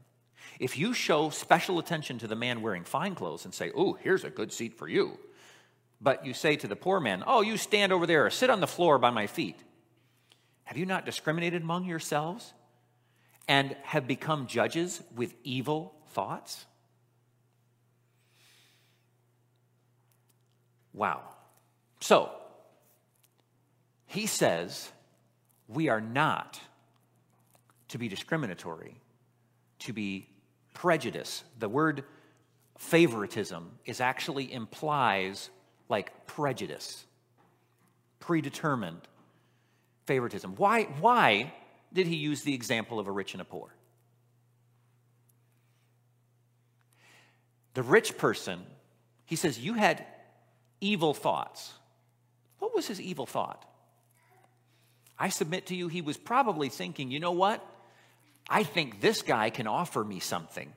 If 0.61 0.79
you 0.79 0.94
show 0.94 1.31
special 1.31 1.81
attention 1.81 2.18
to 2.18 2.29
the 2.29 2.37
man 2.37 2.62
wearing 2.62 2.85
fine 2.85 3.16
clothes 3.16 3.44
and 3.44 3.53
say, 3.53 3.72
Oh, 3.74 3.94
here's 3.94 4.22
a 4.22 4.31
good 4.31 4.53
seat 4.53 4.79
for 4.79 4.87
you, 4.87 5.18
but 6.01 6.24
you 6.24 6.33
say 6.33 6.55
to 6.55 6.68
the 6.68 6.77
poor 6.77 7.01
man, 7.01 7.24
Oh, 7.27 7.40
you 7.40 7.57
stand 7.57 7.90
over 7.90 8.07
there 8.07 8.27
or 8.27 8.31
sit 8.31 8.51
on 8.51 8.61
the 8.61 8.68
floor 8.68 8.98
by 8.98 9.11
my 9.11 9.27
feet. 9.27 9.59
Have 10.62 10.77
you 10.77 10.87
not 10.87 11.05
discriminated 11.05 11.62
among 11.62 11.87
yourselves 11.87 12.53
and 13.48 13.74
have 13.82 14.06
become 14.06 14.46
judges 14.46 15.02
with 15.16 15.34
evil 15.42 15.94
thoughts? 16.11 16.66
Wow. 20.92 21.22
So, 22.00 22.30
he 24.06 24.26
says 24.26 24.90
we 25.66 25.88
are 25.88 26.00
not 26.00 26.61
to 27.88 27.98
be 27.98 28.08
discriminatory, 28.08 29.00
to 29.80 29.92
be 29.92 30.28
prejudice. 30.74 31.44
The 31.58 31.68
word 31.68 32.04
favoritism 32.78 33.70
is 33.84 34.00
actually 34.00 34.52
implies 34.52 35.50
like 35.88 36.26
prejudice, 36.26 37.04
predetermined 38.20 39.00
favoritism. 40.06 40.54
Why, 40.56 40.84
why 41.00 41.52
did 41.92 42.07
he 42.07 42.16
use 42.16 42.42
the 42.42 42.55
example 42.55 42.98
of 42.98 43.07
a 43.07 43.12
rich 43.12 43.35
and 43.35 43.40
a 43.40 43.44
poor? 43.44 43.74
The 47.74 47.83
rich 47.83 48.16
person, 48.18 48.61
he 49.24 49.37
says, 49.37 49.59
You 49.59 49.74
had 49.74 50.05
evil 50.81 51.14
thoughts. 51.14 51.72
What 52.59 52.74
was 52.74 52.87
his 52.87 53.01
evil 53.01 53.27
thought? 53.27 53.64
I 55.18 55.29
submit 55.29 55.66
to 55.66 55.74
you, 55.74 55.88
he 55.88 56.01
was 56.01 56.16
probably 56.16 56.68
thinking, 56.68 57.11
you 57.11 57.20
know 57.20 57.33
what? 57.33 57.64
I 58.48 58.62
think 58.62 59.01
this 59.01 59.22
guy 59.22 59.51
can 59.51 59.66
offer 59.66 60.03
me 60.05 60.20
something 60.20 60.72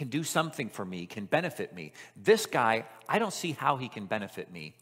can 0.00 0.08
do 0.08 0.24
something 0.24 0.70
for 0.70 0.82
me, 0.82 1.04
can 1.04 1.26
benefit 1.26 1.74
me. 1.74 1.92
This 2.16 2.46
guy, 2.46 2.86
I 3.06 3.18
don't 3.18 3.34
see 3.34 3.52
how 3.52 3.76
he 3.76 3.90
can 3.90 4.06
benefit 4.06 4.50
me. 4.50 4.74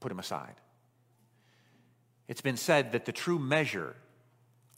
Put 0.00 0.10
him 0.10 0.18
aside. 0.18 0.56
It's 2.30 2.40
been 2.40 2.56
said 2.56 2.92
that 2.92 3.06
the 3.06 3.12
true 3.12 3.40
measure 3.40 3.96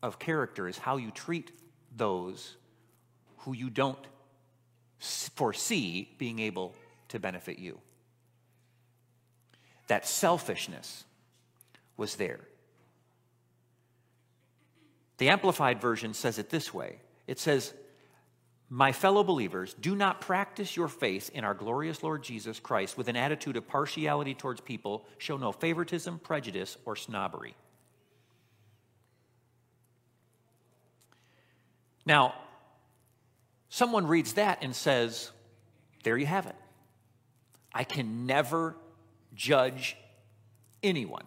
of 0.02 0.18
character 0.18 0.68
is 0.68 0.78
how 0.78 0.96
you 0.96 1.10
treat 1.10 1.52
those 1.94 2.56
who 3.40 3.52
you 3.52 3.68
don't 3.68 3.98
foresee 5.34 6.08
being 6.16 6.38
able 6.38 6.74
to 7.08 7.18
benefit 7.20 7.58
you. 7.58 7.78
That 9.88 10.06
selfishness 10.06 11.04
was 11.98 12.16
there. 12.16 12.40
The 15.18 15.28
Amplified 15.28 15.78
Version 15.78 16.14
says 16.14 16.38
it 16.38 16.48
this 16.48 16.72
way 16.72 17.00
it 17.26 17.38
says, 17.38 17.74
My 18.74 18.92
fellow 18.92 19.22
believers, 19.22 19.74
do 19.78 19.94
not 19.94 20.22
practice 20.22 20.78
your 20.78 20.88
faith 20.88 21.30
in 21.34 21.44
our 21.44 21.52
glorious 21.52 22.02
Lord 22.02 22.22
Jesus 22.22 22.58
Christ 22.58 22.96
with 22.96 23.06
an 23.08 23.16
attitude 23.16 23.58
of 23.58 23.68
partiality 23.68 24.32
towards 24.32 24.62
people, 24.62 25.04
show 25.18 25.36
no 25.36 25.52
favoritism, 25.52 26.18
prejudice, 26.20 26.78
or 26.86 26.96
snobbery. 26.96 27.54
Now, 32.06 32.34
someone 33.68 34.06
reads 34.06 34.32
that 34.34 34.60
and 34.62 34.74
says, 34.74 35.30
There 36.02 36.16
you 36.16 36.24
have 36.24 36.46
it. 36.46 36.56
I 37.74 37.84
can 37.84 38.24
never 38.24 38.74
judge 39.34 39.98
anyone. 40.82 41.24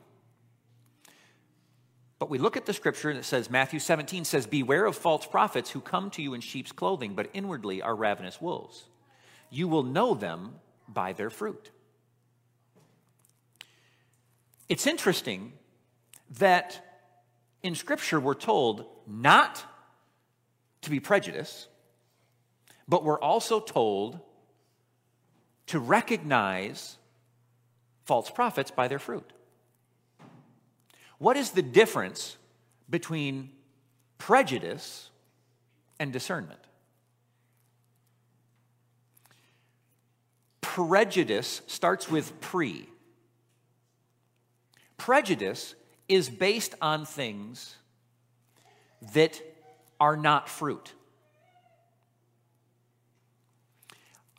But 2.17 2.30
we 2.30 2.38
look 2.38 2.56
at 2.56 2.65
the 2.65 2.73
scripture 2.73 3.10
and 3.10 3.19
it 3.19 3.25
says, 3.25 3.49
Matthew 3.49 3.80
17 3.80 4.23
says, 4.23 4.47
Beware 4.47 4.86
of 4.86 4.95
false 4.95 5.25
prophets 5.25 5.69
who 5.69 5.82
come 5.82 6.10
to 6.12 6.21
you 6.21 6.34
in 6.34 6.41
sheep's 6.41 6.71
clothing, 6.71 7.13
but 7.13 7.30
inwardly 7.34 7.82
are 7.82 7.95
ravenous 7.95 8.41
wolves. 8.41 8.86
You 9.49 9.67
will 9.67 9.84
know 9.84 10.13
them 10.13 10.56
by 10.88 11.13
their 11.13 11.30
fruit. 11.30 11.71
It's 14.69 14.88
interesting 14.88 15.54
that 16.39 16.82
in 17.62 17.75
scripture 17.75 18.19
we're 18.19 18.34
told 18.34 18.86
not 19.06 19.63
to 20.82 20.89
be 20.89 20.99
prejudiced, 20.99 21.67
but 22.88 23.04
we're 23.04 23.19
also 23.19 23.60
told 23.60 24.19
to 25.67 25.80
recognize 25.80 26.97
false 28.06 28.30
prophets 28.30 28.71
by 28.71 28.88
their 28.88 28.99
fruit. 28.99 29.32
What 31.17 31.38
is 31.38 31.51
the 31.51 31.62
difference 31.62 32.38
between 32.89 33.51
prejudice 34.17 35.10
and 35.99 36.12
discernment? 36.12 36.60
Prejudice 40.62 41.62
starts 41.67 42.10
with 42.10 42.39
pre. 42.41 42.89
Prejudice 44.97 45.75
is 46.10 46.30
based 46.30 46.75
on 46.82 47.06
things 47.06 47.75
that 49.13 49.41
are 49.99 50.17
not 50.17 50.49
fruit. 50.49 50.93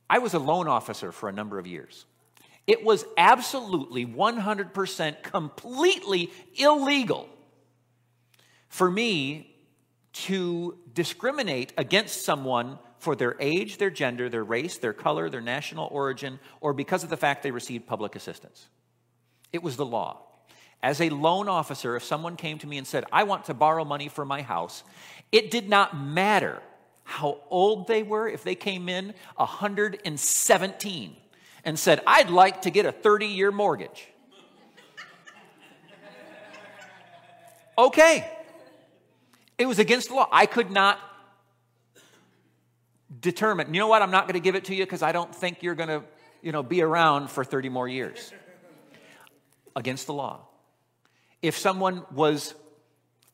I 0.08 0.18
was 0.18 0.34
a 0.34 0.38
loan 0.38 0.68
officer 0.68 1.10
for 1.10 1.28
a 1.28 1.32
number 1.32 1.58
of 1.58 1.66
years. 1.66 2.04
It 2.66 2.84
was 2.84 3.04
absolutely 3.16 4.04
100% 4.04 5.22
completely 5.22 6.32
illegal 6.56 7.28
for 8.68 8.90
me 8.90 9.54
to 10.12 10.76
discriminate 10.92 11.72
against 11.76 12.24
someone 12.24 12.78
for 12.98 13.14
their 13.14 13.36
age, 13.38 13.76
their 13.76 13.90
gender, 13.90 14.28
their 14.28 14.42
race, 14.42 14.78
their 14.78 14.92
color, 14.92 15.30
their 15.30 15.40
national 15.40 15.88
origin, 15.92 16.40
or 16.60 16.72
because 16.72 17.04
of 17.04 17.10
the 17.10 17.16
fact 17.16 17.42
they 17.42 17.50
received 17.50 17.86
public 17.86 18.16
assistance. 18.16 18.66
It 19.52 19.62
was 19.62 19.76
the 19.76 19.86
law. 19.86 20.22
As 20.82 21.00
a 21.00 21.10
loan 21.10 21.48
officer, 21.48 21.96
if 21.96 22.04
someone 22.04 22.36
came 22.36 22.58
to 22.58 22.66
me 22.66 22.78
and 22.78 22.86
said, 22.86 23.04
I 23.12 23.24
want 23.24 23.44
to 23.44 23.54
borrow 23.54 23.84
money 23.84 24.08
for 24.08 24.24
my 24.24 24.42
house, 24.42 24.82
it 25.30 25.50
did 25.50 25.68
not 25.68 25.96
matter 25.96 26.62
how 27.04 27.38
old 27.50 27.86
they 27.86 28.02
were, 28.02 28.28
if 28.28 28.42
they 28.42 28.56
came 28.56 28.88
in 28.88 29.14
117 29.36 31.16
and 31.66 31.76
said, 31.76 32.00
I'd 32.06 32.30
like 32.30 32.62
to 32.62 32.70
get 32.70 32.86
a 32.86 32.92
30 32.92 33.26
year 33.26 33.50
mortgage. 33.50 34.06
okay. 37.76 38.30
It 39.58 39.66
was 39.66 39.80
against 39.80 40.08
the 40.08 40.14
law. 40.14 40.28
I 40.30 40.46
could 40.46 40.70
not 40.70 41.00
determine, 43.20 43.74
you 43.74 43.80
know 43.80 43.88
what, 43.88 44.00
I'm 44.00 44.12
not 44.12 44.26
going 44.26 44.34
to 44.34 44.40
give 44.40 44.54
it 44.54 44.66
to 44.66 44.74
you 44.74 44.84
because 44.84 45.02
I 45.02 45.10
don't 45.10 45.34
think 45.34 45.62
you're 45.62 45.74
going 45.74 45.88
to, 45.88 46.02
you 46.40 46.52
know, 46.52 46.62
be 46.62 46.82
around 46.82 47.30
for 47.30 47.42
30 47.42 47.68
more 47.68 47.88
years. 47.88 48.32
Against 49.74 50.06
the 50.06 50.14
law. 50.14 50.40
If 51.42 51.58
someone 51.58 52.04
was, 52.12 52.54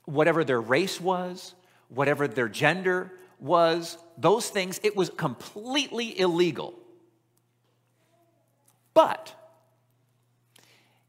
whatever 0.07 0.43
their 0.43 0.61
race 0.61 1.01
was, 1.01 1.55
whatever 1.89 2.27
their 2.27 2.49
gender 2.49 3.13
was, 3.39 3.99
those 4.17 4.49
things, 4.49 4.81
it 4.83 4.97
was 4.97 5.11
completely 5.11 6.19
illegal 6.19 6.82
but 8.95 9.35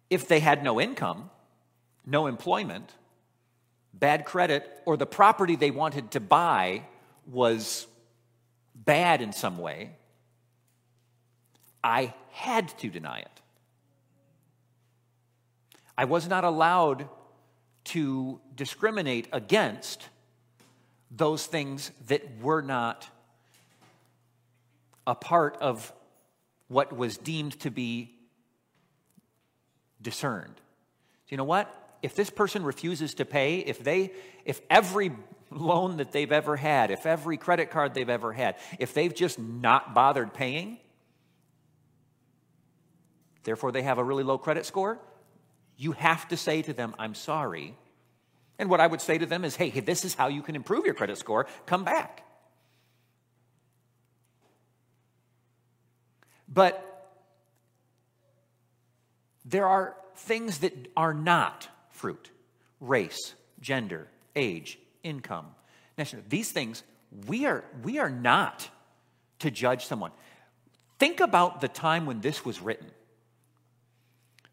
if 0.10 0.28
they 0.28 0.40
had 0.40 0.64
no 0.64 0.80
income, 0.80 1.30
no 2.06 2.28
employment, 2.28 2.92
bad 3.94 4.26
credit, 4.26 4.70
or 4.86 4.98
the 4.98 5.06
property 5.06 5.56
they 5.56 5.72
wanted 5.72 6.12
to 6.12 6.20
buy 6.20 6.84
was 7.26 7.88
bad 8.76 9.22
in 9.22 9.34
some 9.34 9.58
way, 9.58 9.92
I 11.84 12.14
had 12.32 12.70
to 12.80 12.90
deny 12.90 13.20
it. 13.20 13.42
I 15.98 16.06
was 16.06 16.28
not 16.28 16.44
allowed 16.44 17.08
to 17.86 18.40
discriminate 18.56 19.28
against 19.32 20.10
those 21.12 21.46
things 21.46 21.92
that 22.08 22.40
were 22.42 22.62
not 22.62 23.08
a 25.06 25.14
part 25.14 25.58
of 25.58 25.94
what 26.74 26.96
was 26.96 27.18
deemed 27.18 27.60
to 27.62 27.72
be 27.72 28.16
discerned. 30.02 30.56
you 31.30 31.38
know 31.38 31.44
what? 31.46 31.74
If 32.02 32.16
this 32.16 32.30
person 32.30 32.64
refuses 32.64 33.14
to 33.16 33.26
pay, 33.26 33.60
if 33.60 33.82
they 33.82 34.12
if 34.44 34.62
every 34.70 35.14
loan 35.50 35.98
that 35.98 36.12
they've 36.12 36.32
ever 36.32 36.58
had, 36.58 36.92
if 36.92 37.06
every 37.06 37.38
credit 37.38 37.72
card 37.72 37.94
they've 37.94 38.10
ever 38.10 38.34
had, 38.34 38.56
if 38.78 38.94
they've 38.94 39.14
just 39.14 39.40
not 39.40 39.94
bothered 39.94 40.34
paying, 40.34 40.78
therefore 43.44 43.72
they 43.72 43.84
have 43.84 44.00
a 44.00 44.04
really 44.04 44.24
low 44.24 44.38
credit 44.38 44.66
score, 44.66 45.00
you 45.78 45.94
have 45.94 46.28
to 46.28 46.38
say 46.38 46.62
to 46.62 46.74
them, 46.74 46.94
I'm 47.00 47.16
sorry. 47.16 47.78
And 48.60 48.70
what 48.70 48.82
I 48.82 48.88
would 48.88 49.02
say 49.02 49.18
to 49.18 49.26
them 49.26 49.46
is, 49.46 49.56
hey, 49.56 49.70
this 49.70 50.04
is 50.06 50.14
how 50.14 50.28
you 50.28 50.42
can 50.42 50.56
improve 50.56 50.86
your 50.86 50.94
credit 50.94 51.18
score. 51.18 51.48
Come 51.66 51.84
back. 51.84 52.24
But 56.54 56.80
there 59.46 59.68
are 59.68 59.96
things 60.16 60.60
that 60.60 60.74
are 60.96 61.14
not 61.14 61.68
fruit 61.92 62.30
race, 62.80 63.34
gender, 63.62 64.08
age, 64.36 64.78
income, 65.04 65.46
national. 65.98 66.24
These 66.28 66.52
things, 66.52 66.84
we 67.28 67.46
are, 67.46 67.64
we 67.82 68.00
are 68.00 68.10
not 68.10 68.70
to 69.40 69.50
judge 69.50 69.86
someone. 69.86 70.12
Think 71.00 71.22
about 71.22 71.62
the 71.62 71.70
time 71.70 72.06
when 72.06 72.20
this 72.20 72.44
was 72.44 72.62
written. 72.62 72.88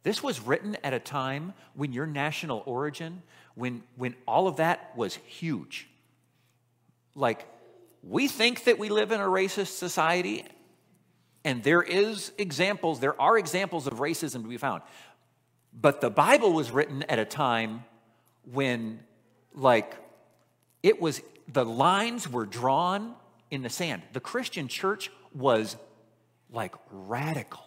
This 0.02 0.22
was 0.22 0.40
written 0.40 0.76
at 0.82 0.94
a 0.94 0.98
time 0.98 1.54
when 1.74 1.92
your 1.92 2.06
national 2.06 2.62
origin, 2.66 3.22
when, 3.54 3.82
when 3.96 4.14
all 4.26 4.46
of 4.46 4.56
that 4.56 4.92
was 4.96 5.16
huge. 5.16 5.88
Like, 7.14 7.46
we 8.02 8.28
think 8.28 8.64
that 8.64 8.78
we 8.78 8.88
live 8.88 9.12
in 9.12 9.20
a 9.20 9.24
racist 9.24 9.76
society, 9.76 10.44
and 11.44 11.62
there 11.62 11.82
is 11.82 12.32
examples, 12.38 13.00
there 13.00 13.20
are 13.20 13.38
examples 13.38 13.86
of 13.86 13.94
racism 13.94 14.42
to 14.42 14.48
be 14.48 14.58
found. 14.58 14.82
But 15.72 16.00
the 16.00 16.10
Bible 16.10 16.52
was 16.52 16.70
written 16.70 17.02
at 17.04 17.18
a 17.18 17.24
time 17.24 17.84
when, 18.50 19.00
like, 19.54 19.94
it 20.82 21.00
was, 21.00 21.22
the 21.52 21.64
lines 21.64 22.28
were 22.28 22.46
drawn 22.46 23.14
in 23.50 23.62
the 23.62 23.70
sand. 23.70 24.02
The 24.12 24.20
Christian 24.20 24.68
church 24.68 25.10
was 25.34 25.76
like 26.52 26.74
radical. 26.90 27.66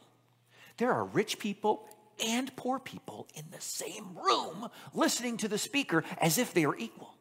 There 0.78 0.92
are 0.92 1.06
rich 1.06 1.40
people 1.40 1.88
and 2.24 2.54
poor 2.56 2.80
people 2.80 3.28
in 3.36 3.46
the 3.52 3.62
same 3.62 4.16
room 4.16 4.70
listening 4.94 5.38
to 5.38 5.48
the 5.48 5.58
speaker 5.58 6.04
as 6.20 6.38
if 6.38 6.54
they 6.54 6.66
are 6.66 6.76
equal. 6.76 7.14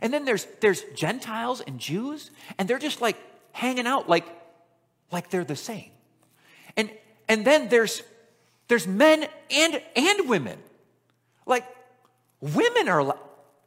And 0.00 0.12
then 0.12 0.24
there's, 0.24 0.46
there's 0.60 0.82
Gentiles 0.94 1.60
and 1.60 1.78
Jews, 1.78 2.30
and 2.58 2.68
they're 2.68 2.78
just 2.78 3.00
like 3.00 3.16
hanging 3.52 3.86
out 3.86 4.08
like 4.08 4.26
like 5.10 5.30
they're 5.30 5.44
the 5.44 5.56
same. 5.56 5.90
And 6.76 6.90
and 7.28 7.44
then 7.46 7.68
there's 7.68 8.02
there's 8.68 8.86
men 8.86 9.26
and 9.50 9.82
and 9.96 10.28
women. 10.28 10.58
Like 11.46 11.64
women 12.40 12.88
are 12.88 13.02
like 13.02 13.18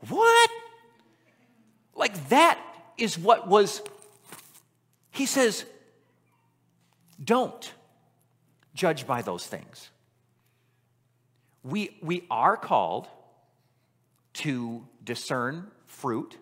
what? 0.08 0.50
Like 1.96 2.30
that 2.30 2.60
is 2.98 3.18
what 3.18 3.48
was 3.48 3.82
he 5.12 5.26
says 5.26 5.66
don't 7.24 7.74
judge 8.74 9.08
by 9.08 9.22
those 9.22 9.46
things. 9.46 9.90
We 11.64 11.98
we 12.02 12.26
are 12.30 12.56
called 12.56 13.08
to 14.34 14.86
discern 15.04 15.68
fruit 15.88 16.38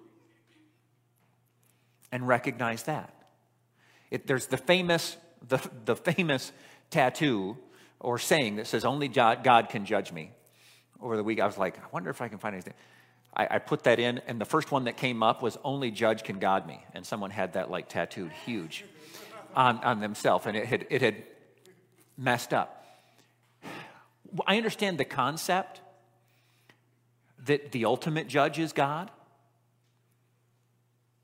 and 2.11 2.27
recognize 2.27 2.83
that. 2.83 3.14
It, 4.15 4.27
there's 4.27 4.47
the 4.47 4.55
famous, 4.55 5.17
the, 5.45 5.59
the 5.83 5.93
famous 5.93 6.53
tattoo 6.89 7.57
or 7.99 8.17
saying 8.17 8.55
that 8.55 8.65
says, 8.65 8.85
Only 8.85 9.09
God 9.09 9.67
can 9.67 9.85
judge 9.85 10.13
me. 10.13 10.31
Over 11.01 11.17
the 11.17 11.23
week, 11.23 11.41
I 11.41 11.45
was 11.45 11.57
like, 11.57 11.77
I 11.77 11.87
wonder 11.91 12.09
if 12.11 12.21
I 12.21 12.29
can 12.29 12.37
find 12.37 12.55
anything. 12.55 12.75
I, 13.35 13.47
I 13.51 13.59
put 13.59 13.83
that 13.83 13.99
in, 13.99 14.21
and 14.25 14.39
the 14.39 14.45
first 14.45 14.71
one 14.71 14.85
that 14.85 14.95
came 14.95 15.21
up 15.21 15.41
was, 15.41 15.57
Only 15.65 15.91
judge 15.91 16.23
can 16.23 16.39
God 16.39 16.65
me. 16.65 16.79
And 16.93 17.05
someone 17.05 17.29
had 17.29 17.53
that 17.53 17.69
like 17.69 17.89
tattooed 17.89 18.31
huge 18.45 18.85
on, 19.53 19.79
on 19.79 19.99
themselves, 19.99 20.45
and 20.45 20.55
it 20.55 20.65
had, 20.65 20.87
it 20.89 21.01
had 21.01 21.21
messed 22.17 22.53
up. 22.53 22.85
I 24.47 24.55
understand 24.55 24.97
the 24.97 25.03
concept 25.03 25.81
that 27.43 27.73
the 27.73 27.83
ultimate 27.83 28.29
judge 28.29 28.59
is 28.59 28.71
God, 28.71 29.11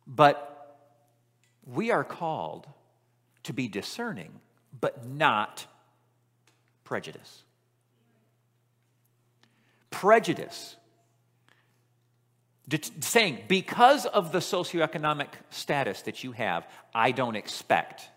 but 0.05 0.51
we 1.65 1.89
are 1.89 2.03
called 2.03 2.67
to 3.43 3.53
be 3.53 3.67
discerning, 3.67 4.31
but 4.79 5.07
not 5.07 5.65
prejudice. 6.83 7.43
Prejudice, 9.89 10.75
saying, 13.01 13.39
because 13.47 14.05
of 14.05 14.31
the 14.31 14.39
socioeconomic 14.39 15.27
status 15.49 16.01
that 16.03 16.23
you 16.23 16.31
have, 16.31 16.67
I 16.93 17.11
don't 17.11 17.35
expect. 17.35 18.09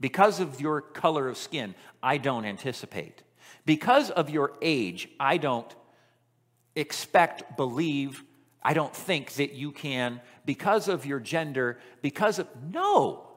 Because 0.00 0.40
of 0.40 0.60
your 0.60 0.80
color 0.80 1.28
of 1.28 1.36
skin, 1.36 1.74
I 2.02 2.18
don't 2.18 2.44
anticipate. 2.44 3.22
Because 3.66 4.10
of 4.10 4.30
your 4.30 4.52
age, 4.60 5.08
I 5.18 5.38
don't 5.38 5.74
expect, 6.76 7.56
believe, 7.56 8.22
I 8.62 8.74
don't 8.74 8.94
think 8.94 9.34
that 9.34 9.52
you 9.52 9.72
can, 9.72 10.20
because 10.44 10.88
of 10.88 11.06
your 11.06 11.20
gender, 11.20 11.78
because 12.02 12.38
of. 12.38 12.48
No! 12.72 13.33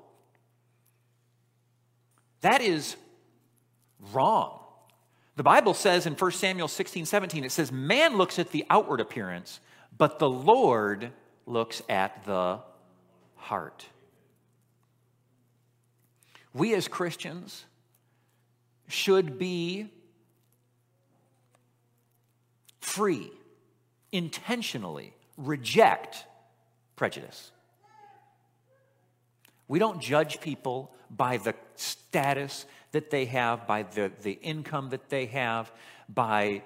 That 2.41 2.61
is 2.61 2.95
wrong. 4.13 4.59
The 5.35 5.43
Bible 5.43 5.73
says 5.73 6.05
in 6.05 6.13
1 6.13 6.31
Samuel 6.31 6.67
16, 6.67 7.05
17, 7.05 7.43
it 7.43 7.51
says, 7.51 7.71
Man 7.71 8.17
looks 8.17 8.39
at 8.39 8.51
the 8.51 8.65
outward 8.69 8.99
appearance, 8.99 9.59
but 9.97 10.19
the 10.19 10.29
Lord 10.29 11.11
looks 11.45 11.81
at 11.87 12.25
the 12.25 12.59
heart. 13.35 13.85
We 16.53 16.73
as 16.73 16.87
Christians 16.87 17.65
should 18.87 19.37
be 19.37 19.91
free, 22.79 23.31
intentionally 24.11 25.13
reject 25.37 26.25
prejudice. 26.95 27.51
We 29.67 29.79
don't 29.79 30.01
judge 30.01 30.39
people 30.39 30.91
by 31.09 31.37
the 31.37 31.55
status 31.75 32.65
that 32.91 33.09
they 33.09 33.25
have, 33.25 33.67
by 33.67 33.83
the, 33.83 34.11
the 34.21 34.31
income 34.31 34.89
that 34.89 35.09
they 35.09 35.25
have, 35.27 35.71
by 36.07 36.63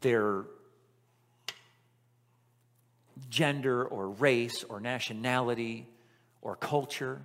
their 0.00 0.44
gender 3.28 3.84
or 3.84 4.08
race 4.08 4.64
or 4.64 4.80
nationality 4.80 5.86
or 6.40 6.56
culture. 6.56 7.22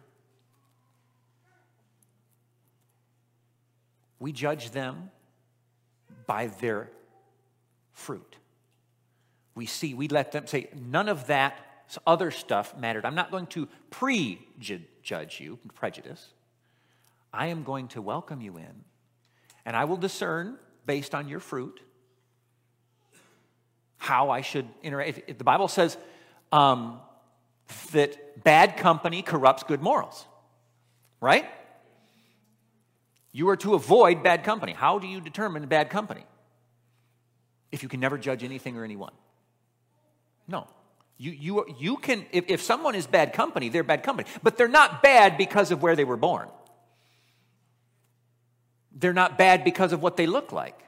We 4.20 4.32
judge 4.32 4.72
them 4.72 5.12
by 6.26 6.48
their 6.48 6.90
fruit. 7.94 8.36
We 9.56 9.66
see, 9.66 9.94
we 9.94 10.08
let 10.08 10.32
them 10.32 10.48
say, 10.48 10.70
none 10.76 11.10
of 11.10 11.28
that 11.28 11.58
other 12.06 12.32
stuff 12.32 12.76
mattered. 12.78 13.06
I'm 13.06 13.16
not 13.16 13.32
going 13.32 13.48
to 13.48 13.68
prejudge 13.90 15.40
you, 15.40 15.60
prejudice. 15.74 16.34
I 17.34 17.48
am 17.48 17.64
going 17.64 17.88
to 17.90 18.02
welcome 18.02 18.42
you 18.42 18.58
in, 18.58 18.84
and 19.66 19.76
I 19.76 19.86
will 19.86 19.98
discern 19.98 20.58
based 20.86 21.14
on 21.14 21.28
your 21.28 21.40
fruit 21.40 21.80
how 23.98 24.30
I 24.30 24.42
should 24.42 24.68
interact. 24.84 25.22
If, 25.28 25.38
the 25.38 25.44
Bible 25.44 25.68
says 25.68 25.98
um, 26.52 27.00
that 27.92 28.44
bad 28.44 28.78
company 28.78 29.22
corrupts 29.22 29.64
good 29.64 29.82
morals, 29.82 30.26
right? 31.20 31.46
You 33.32 33.50
are 33.50 33.58
to 33.58 33.76
avoid 33.76 34.24
bad 34.24 34.44
company. 34.44 34.74
How 34.74 35.00
do 35.00 35.08
you 35.08 35.22
determine 35.22 35.66
bad 35.68 35.90
company? 35.90 36.26
If 37.72 37.84
you 37.84 37.90
can 37.90 38.00
never 38.00 38.18
judge 38.18 38.44
anything 38.44 38.78
or 38.78 38.84
anyone. 38.84 39.14
No. 40.48 40.68
You, 41.18 41.32
you, 41.32 41.66
you 41.80 41.98
can, 41.98 42.26
if, 42.32 42.46
if 42.48 42.62
someone 42.62 42.94
is 42.94 43.08
bad 43.08 43.34
company, 43.34 43.70
they're 43.70 43.84
bad 43.84 44.04
company. 44.04 44.30
But 44.44 44.58
they're 44.58 44.68
not 44.68 45.02
bad 45.02 45.38
because 45.38 45.72
of 45.72 45.82
where 45.82 45.96
they 45.96 46.04
were 46.04 46.18
born. 46.18 46.50
They're 48.92 49.14
not 49.14 49.38
bad 49.38 49.64
because 49.64 49.94
of 49.94 50.02
what 50.02 50.18
they 50.18 50.28
look 50.28 50.52
like. 50.52 50.80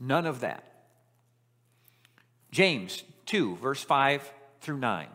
None 0.00 0.26
of 0.26 0.40
that. 0.40 0.64
James 2.50 3.04
2, 3.26 3.56
verse 3.56 3.82
5 3.82 4.32
through 4.60 4.78
9. 4.78 5.06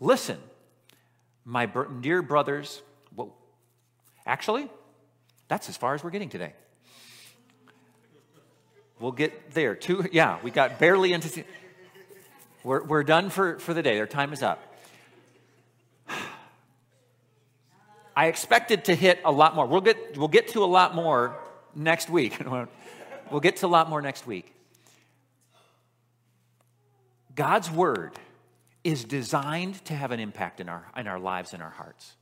Listen, 0.00 0.38
my 1.44 1.66
dear 2.00 2.22
brothers. 2.22 2.82
Well, 3.14 3.36
actually, 4.26 4.68
that's 5.48 5.68
as 5.68 5.76
far 5.76 5.94
as 5.94 6.04
we're 6.04 6.10
getting 6.10 6.28
today. 6.28 6.54
We'll 8.98 9.12
get 9.12 9.52
there. 9.52 9.74
Two, 9.74 10.06
yeah, 10.10 10.38
we 10.42 10.50
got 10.50 10.78
barely 10.78 11.12
into. 11.12 11.44
We're, 12.64 12.82
we're 12.82 13.02
done 13.02 13.30
for, 13.30 13.58
for 13.58 13.74
the 13.74 13.82
day. 13.82 14.00
Our 14.00 14.06
time 14.06 14.32
is 14.32 14.42
up. 14.42 14.62
I 18.16 18.26
expected 18.26 18.86
to 18.86 18.94
hit 18.94 19.20
a 19.24 19.30
lot 19.30 19.54
more. 19.54 19.66
We'll 19.66 19.82
get, 19.82 20.16
we'll 20.16 20.28
get 20.28 20.48
to 20.48 20.64
a 20.64 20.66
lot 20.66 20.94
more 20.94 21.36
next 21.74 22.08
week. 22.08 22.38
we'll 23.30 23.40
get 23.40 23.56
to 23.56 23.66
a 23.66 23.68
lot 23.68 23.90
more 23.90 24.00
next 24.00 24.26
week. 24.26 24.52
God's 27.34 27.70
word 27.70 28.12
is 28.82 29.04
designed 29.04 29.84
to 29.84 29.94
have 29.94 30.10
an 30.10 30.20
impact 30.20 30.60
in 30.60 30.70
our, 30.70 30.86
in 30.96 31.06
our 31.06 31.18
lives 31.18 31.52
and 31.52 31.62
our 31.62 31.70
hearts. 31.70 32.14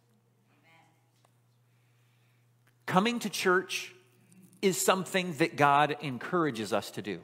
Coming 2.87 3.21
to 3.21 3.31
church 3.31 3.94
is 4.65 4.81
something 4.81 5.35
that 5.35 5.57
God 5.57 5.95
encourages 6.01 6.73
us 6.73 6.91
to 6.93 7.03
do, 7.03 7.21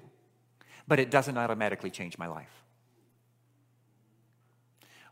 but 0.87 1.01
it 1.01 1.11
doesn't 1.11 1.39
automatically 1.39 1.91
change 1.91 2.19
my 2.19 2.27
life. 2.27 2.53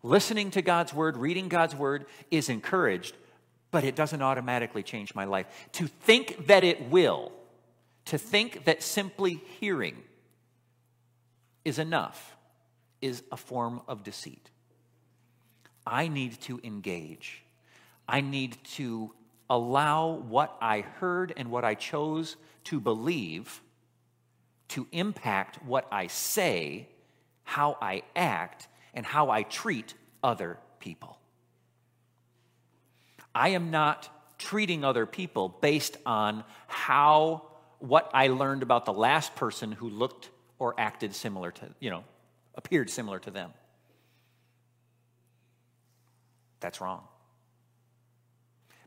Listening 0.02 0.50
to 0.50 0.60
God's 0.60 0.92
word, 0.92 1.16
reading 1.16 1.48
God's 1.48 1.74
word 1.74 2.04
is 2.30 2.50
encouraged, 2.50 3.16
but 3.70 3.82
it 3.82 3.96
doesn't 3.96 4.20
automatically 4.20 4.82
change 4.82 5.14
my 5.14 5.24
life. 5.24 5.46
To 5.72 5.86
think 5.86 6.48
that 6.48 6.64
it 6.64 6.90
will, 6.90 7.32
to 8.04 8.18
think 8.18 8.66
that 8.66 8.82
simply 8.82 9.40
hearing 9.58 9.96
is 11.64 11.78
enough, 11.78 12.36
is 13.00 13.22
a 13.32 13.38
form 13.38 13.80
of 13.88 14.04
deceit. 14.04 14.50
I 15.86 16.08
need 16.08 16.38
to 16.42 16.60
engage. 16.62 17.42
I 18.06 18.20
need 18.20 18.58
to 18.76 19.14
allow 19.50 20.08
what 20.10 20.56
I 20.60 20.80
heard 20.80 21.32
and 21.36 21.50
what 21.50 21.64
I 21.64 21.74
chose 21.74 22.36
to 22.64 22.80
believe 22.80 23.62
to 24.68 24.86
impact 24.92 25.62
what 25.64 25.88
I 25.90 26.08
say, 26.08 26.88
how 27.44 27.78
I 27.80 28.02
act, 28.14 28.68
and 28.92 29.06
how 29.06 29.30
I 29.30 29.42
treat 29.42 29.94
other 30.22 30.58
people. 30.78 31.18
I 33.34 33.50
am 33.50 33.70
not 33.70 34.10
treating 34.38 34.84
other 34.84 35.06
people 35.06 35.48
based 35.48 35.96
on 36.04 36.44
how 36.66 37.44
what 37.78 38.10
I 38.12 38.28
learned 38.28 38.62
about 38.62 38.84
the 38.84 38.92
last 38.92 39.34
person 39.36 39.72
who 39.72 39.88
looked 39.88 40.30
or 40.58 40.74
acted 40.78 41.14
similar 41.14 41.50
to, 41.52 41.68
you 41.80 41.90
know, 41.90 42.04
appeared 42.54 42.90
similar 42.90 43.18
to 43.20 43.30
them. 43.30 43.52
That's 46.60 46.80
wrong 46.80 47.04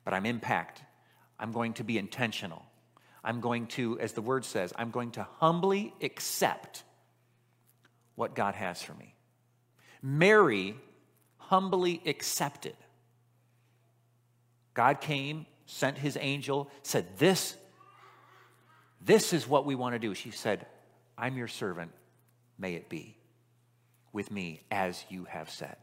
but 0.03 0.13
I'm 0.13 0.25
impact. 0.25 0.81
I'm 1.39 1.51
going 1.51 1.73
to 1.73 1.83
be 1.83 1.97
intentional. 1.97 2.65
I'm 3.23 3.39
going 3.39 3.67
to, 3.67 3.99
as 3.99 4.13
the 4.13 4.21
word 4.21 4.45
says, 4.45 4.73
I'm 4.75 4.91
going 4.91 5.11
to 5.11 5.27
humbly 5.37 5.93
accept 6.01 6.83
what 8.15 8.35
God 8.35 8.55
has 8.55 8.81
for 8.81 8.93
me. 8.93 9.15
Mary 10.01 10.75
humbly 11.37 12.01
accepted. 12.05 12.75
God 14.73 15.01
came, 15.01 15.45
sent 15.65 15.97
his 15.97 16.17
angel, 16.19 16.69
said, 16.81 17.05
This, 17.17 17.55
this 19.03 19.33
is 19.33 19.47
what 19.47 19.65
we 19.65 19.75
want 19.75 19.93
to 19.93 19.99
do. 19.99 20.13
She 20.13 20.31
said, 20.31 20.65
I'm 21.17 21.37
your 21.37 21.47
servant. 21.47 21.91
May 22.57 22.75
it 22.75 22.89
be 22.89 23.17
with 24.13 24.31
me 24.31 24.61
as 24.71 25.03
you 25.09 25.25
have 25.25 25.49
said. 25.49 25.77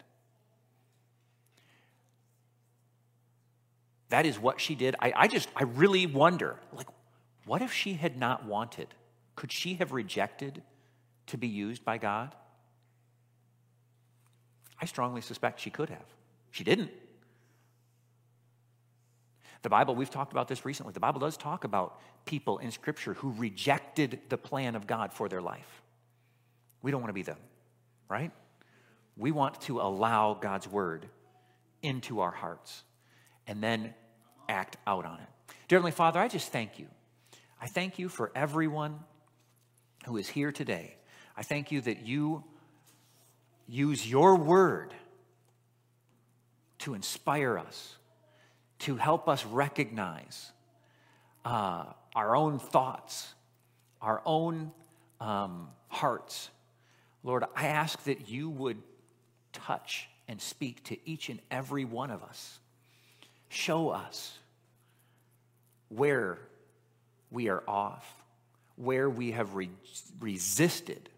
That 4.11 4.25
is 4.25 4.39
what 4.39 4.61
she 4.61 4.75
did. 4.75 4.97
I, 5.01 5.13
I 5.15 5.29
just, 5.29 5.49
I 5.55 5.65
really 5.65 6.07
wonder, 6.07 6.57
like, 6.73 6.89
what 7.45 7.63
if 7.63 7.73
she 7.73 7.95
had 7.95 8.17
not 8.19 8.45
wanted 8.45 8.89
Could 9.37 9.53
she 9.53 9.75
have 9.75 9.93
rejected 9.93 10.63
to 11.29 11.39
be 11.39 11.47
used 11.47 11.85
by 11.85 11.99
God? 11.99 12.35
I 14.81 14.87
strongly 14.87 15.21
suspect 15.21 15.61
she 15.61 15.71
could 15.71 15.91
have. 15.91 16.05
She 16.51 16.65
didn't. 16.65 16.91
The 19.63 19.69
Bible, 19.69 19.95
we've 19.95 20.11
talked 20.11 20.33
about 20.33 20.49
this 20.49 20.65
recently. 20.65 20.93
The 20.93 21.01
Bible 21.01 21.21
does 21.21 21.37
talk 21.37 21.65
about 21.65 22.01
people 22.25 22.59
in 22.59 22.71
Scripture 22.71 23.15
who 23.15 23.33
rejected 23.33 24.21
the 24.29 24.39
plan 24.39 24.75
of 24.75 24.87
God 24.87 25.13
for 25.13 25.29
their 25.29 25.43
life. 25.43 25.83
We 26.83 26.91
don't 26.91 27.01
want 27.01 27.11
to 27.11 27.15
be 27.15 27.23
them, 27.23 27.39
right? 28.09 28.31
We 29.17 29.33
want 29.33 29.61
to 29.63 29.81
allow 29.81 30.35
God's 30.35 30.69
word 30.69 31.09
into 31.83 32.21
our 32.21 32.31
hearts 32.31 32.85
and 33.49 33.63
then 33.63 33.95
act 34.49 34.77
out 34.87 35.05
on 35.05 35.19
it. 35.19 35.55
Dear 35.67 35.79
Heavenly 35.79 35.93
Father, 35.93 36.21
I 36.21 36.29
just 36.29 36.53
thank 36.53 36.79
you. 36.79 36.87
I 37.61 37.67
thank 37.67 37.99
you 37.99 38.09
for 38.09 38.31
everyone 38.35 39.01
who 40.07 40.17
is 40.19 40.29
here 40.29 40.53
today. 40.53 40.95
I 41.37 41.43
thank 41.43 41.73
you 41.73 41.81
that 41.81 42.07
you 42.07 42.45
use 43.67 44.09
your 44.09 44.37
word 44.37 44.95
to 46.81 46.95
inspire 46.95 47.59
us, 47.59 47.97
to 48.81 48.97
help 48.97 49.29
us 49.29 49.45
recognize 49.45 50.53
uh, 51.45 51.85
our 52.15 52.37
own 52.37 52.59
thoughts, 52.59 53.35
our 54.01 54.23
own 54.25 54.71
um, 55.21 55.69
hearts. 55.89 56.51
Lord, 57.25 57.45
I 57.57 57.67
ask 57.67 58.03
that 58.05 58.29
you 58.29 58.49
would 58.51 58.79
touch 59.53 60.09
and 60.29 60.41
speak 60.41 60.85
to 60.85 60.97
each 61.09 61.29
and 61.29 61.41
every 61.51 61.85
one 61.85 62.11
of 62.11 62.23
us. 62.23 62.61
Show 63.49 63.91
us 63.91 64.37
where 65.89 66.39
we 67.31 67.49
are 67.49 67.63
off, 67.67 68.07
where 68.77 69.09
we 69.09 69.33
have 69.33 69.55
re- 69.55 69.71
resisted 70.21 71.09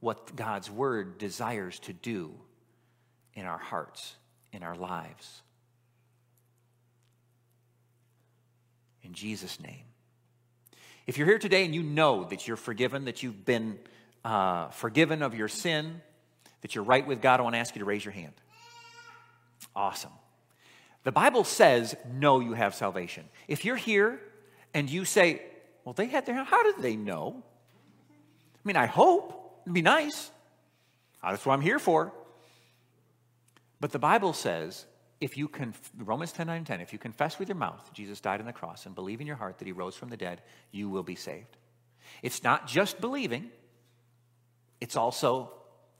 what 0.00 0.36
God's 0.36 0.70
word 0.70 1.18
desires 1.18 1.78
to 1.80 1.92
do 1.92 2.34
in 3.34 3.46
our 3.46 3.58
hearts, 3.58 4.14
in 4.52 4.62
our 4.62 4.74
lives. 4.74 5.42
In 9.02 9.12
Jesus' 9.12 9.60
name. 9.60 9.84
If 11.06 11.18
you're 11.18 11.26
here 11.26 11.38
today 11.38 11.64
and 11.64 11.74
you 11.74 11.82
know 11.82 12.24
that 12.24 12.48
you're 12.48 12.56
forgiven, 12.56 13.04
that 13.04 13.22
you've 13.22 13.44
been 13.44 13.78
uh, 14.24 14.68
forgiven 14.68 15.22
of 15.22 15.34
your 15.34 15.48
sin, 15.48 16.00
that 16.62 16.74
you're 16.74 16.84
right 16.84 17.06
with 17.06 17.20
God, 17.20 17.40
I 17.40 17.42
want 17.42 17.54
to 17.54 17.58
ask 17.58 17.74
you 17.74 17.80
to 17.80 17.84
raise 17.84 18.04
your 18.04 18.12
hand. 18.12 18.32
Awesome. 19.76 20.12
The 21.04 21.12
Bible 21.12 21.44
says, 21.44 21.94
no, 22.12 22.40
you 22.40 22.54
have 22.54 22.74
salvation. 22.74 23.24
If 23.46 23.64
you're 23.64 23.76
here 23.76 24.20
and 24.72 24.90
you 24.90 25.04
say, 25.04 25.42
well, 25.84 25.92
they 25.92 26.06
had 26.06 26.26
their, 26.26 26.42
how 26.42 26.62
did 26.62 26.82
they 26.82 26.96
know? 26.96 27.42
I 28.56 28.60
mean, 28.64 28.76
I 28.76 28.86
hope. 28.86 29.42
It'd 29.64 29.74
be 29.74 29.82
nice. 29.82 30.30
That's 31.22 31.46
what 31.46 31.54
I'm 31.54 31.60
here 31.60 31.78
for. 31.78 32.12
But 33.80 33.92
the 33.92 33.98
Bible 33.98 34.32
says, 34.32 34.86
if 35.20 35.36
you 35.38 35.48
can, 35.48 35.74
Romans 35.98 36.32
10 36.32 36.46
9 36.46 36.64
10, 36.64 36.80
if 36.80 36.92
you 36.92 36.98
confess 36.98 37.38
with 37.38 37.48
your 37.48 37.56
mouth 37.56 37.90
Jesus 37.94 38.20
died 38.20 38.40
on 38.40 38.46
the 38.46 38.52
cross 38.52 38.86
and 38.86 38.94
believe 38.94 39.20
in 39.20 39.26
your 39.26 39.36
heart 39.36 39.58
that 39.58 39.66
he 39.66 39.72
rose 39.72 39.96
from 39.96 40.08
the 40.08 40.16
dead, 40.16 40.42
you 40.70 40.88
will 40.88 41.02
be 41.02 41.14
saved. 41.14 41.56
It's 42.22 42.42
not 42.42 42.66
just 42.66 43.00
believing, 43.00 43.50
it's 44.80 44.96
also 44.96 45.52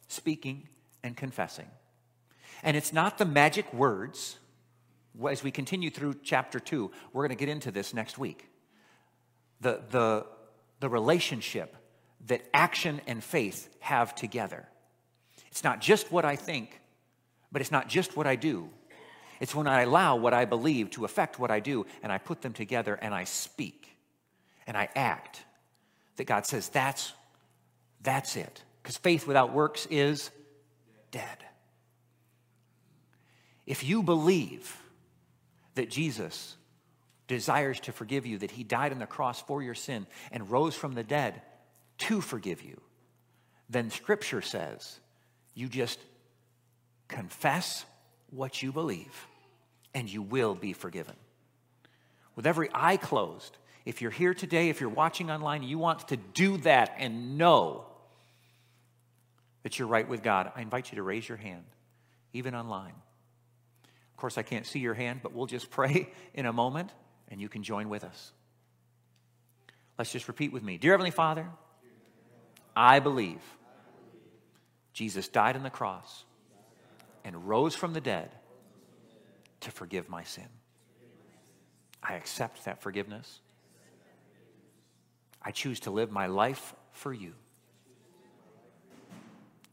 speaking 0.08 0.68
and 1.02 1.16
confessing. 1.16 1.68
And 2.62 2.76
it's 2.76 2.92
not 2.92 3.18
the 3.18 3.24
magic 3.24 3.72
words. 3.72 4.38
As 5.28 5.42
we 5.42 5.50
continue 5.50 5.90
through 5.90 6.16
chapter 6.22 6.58
2, 6.58 6.90
we're 7.12 7.22
going 7.22 7.36
to 7.36 7.40
get 7.40 7.48
into 7.48 7.70
this 7.70 7.94
next 7.94 8.18
week. 8.18 8.48
The, 9.60 9.80
the, 9.90 10.26
the 10.80 10.88
relationship 10.88 11.76
that 12.26 12.42
action 12.52 13.00
and 13.06 13.22
faith 13.22 13.68
have 13.80 14.14
together. 14.14 14.66
It's 15.50 15.62
not 15.62 15.80
just 15.80 16.10
what 16.10 16.24
I 16.24 16.36
think, 16.36 16.80
but 17.52 17.60
it's 17.60 17.70
not 17.70 17.88
just 17.88 18.16
what 18.16 18.26
I 18.26 18.36
do. 18.36 18.68
It's 19.40 19.54
when 19.54 19.66
I 19.66 19.82
allow 19.82 20.16
what 20.16 20.34
I 20.34 20.44
believe 20.44 20.90
to 20.92 21.04
affect 21.04 21.38
what 21.38 21.50
I 21.50 21.60
do 21.60 21.86
and 22.02 22.10
I 22.10 22.18
put 22.18 22.42
them 22.42 22.52
together 22.52 22.94
and 22.94 23.14
I 23.14 23.24
speak 23.24 23.96
and 24.66 24.76
I 24.76 24.88
act 24.94 25.44
that 26.16 26.24
God 26.24 26.46
says 26.46 26.68
that's 26.68 27.12
that's 28.02 28.36
it. 28.36 28.62
Because 28.82 28.96
faith 28.96 29.26
without 29.26 29.52
works 29.52 29.86
is 29.90 30.30
dead. 31.10 31.38
If 33.66 33.82
you 33.82 34.02
believe 34.02 34.76
that 35.74 35.90
Jesus 35.90 36.56
desires 37.26 37.80
to 37.80 37.92
forgive 37.92 38.26
you, 38.26 38.38
that 38.38 38.50
he 38.50 38.64
died 38.64 38.92
on 38.92 38.98
the 38.98 39.06
cross 39.06 39.40
for 39.40 39.62
your 39.62 39.74
sin 39.74 40.06
and 40.30 40.50
rose 40.50 40.74
from 40.74 40.94
the 40.94 41.02
dead 41.02 41.40
to 41.98 42.20
forgive 42.20 42.62
you, 42.62 42.80
then 43.70 43.90
Scripture 43.90 44.42
says 44.42 44.98
you 45.54 45.68
just 45.68 45.98
confess 47.08 47.84
what 48.30 48.62
you 48.62 48.72
believe 48.72 49.26
and 49.94 50.10
you 50.10 50.22
will 50.22 50.54
be 50.54 50.72
forgiven. 50.72 51.14
With 52.36 52.46
every 52.46 52.68
eye 52.74 52.96
closed, 52.96 53.56
if 53.84 54.02
you're 54.02 54.10
here 54.10 54.34
today, 54.34 54.68
if 54.68 54.80
you're 54.80 54.90
watching 54.90 55.30
online, 55.30 55.62
you 55.62 55.78
want 55.78 56.08
to 56.08 56.16
do 56.16 56.56
that 56.58 56.96
and 56.98 57.38
know 57.38 57.84
that 59.62 59.78
you're 59.78 59.88
right 59.88 60.08
with 60.08 60.22
God, 60.22 60.52
I 60.54 60.62
invite 60.62 60.90
you 60.90 60.96
to 60.96 61.02
raise 61.02 61.28
your 61.28 61.38
hand, 61.38 61.64
even 62.32 62.54
online. 62.54 62.92
Of 64.14 64.16
course, 64.16 64.38
I 64.38 64.42
can't 64.42 64.64
see 64.64 64.78
your 64.78 64.94
hand, 64.94 65.20
but 65.22 65.32
we'll 65.32 65.46
just 65.46 65.70
pray 65.72 66.08
in 66.32 66.46
a 66.46 66.52
moment 66.52 66.90
and 67.28 67.40
you 67.40 67.48
can 67.48 67.64
join 67.64 67.88
with 67.88 68.04
us. 68.04 68.32
Let's 69.98 70.12
just 70.12 70.28
repeat 70.28 70.52
with 70.52 70.62
me 70.62 70.78
Dear 70.78 70.92
Heavenly 70.92 71.10
Father, 71.10 71.48
I 72.76 73.00
believe 73.00 73.42
Jesus 74.92 75.28
died 75.28 75.56
on 75.56 75.62
the 75.62 75.70
cross 75.70 76.24
and 77.24 77.48
rose 77.48 77.74
from 77.74 77.92
the 77.92 78.00
dead 78.00 78.30
to 79.60 79.70
forgive 79.70 80.08
my 80.08 80.22
sin. 80.24 80.48
I 82.02 82.14
accept 82.14 82.64
that 82.66 82.82
forgiveness. 82.82 83.40
I 85.42 85.50
choose 85.50 85.80
to 85.80 85.90
live 85.90 86.10
my 86.10 86.26
life 86.26 86.74
for 86.92 87.12
you. 87.12 87.32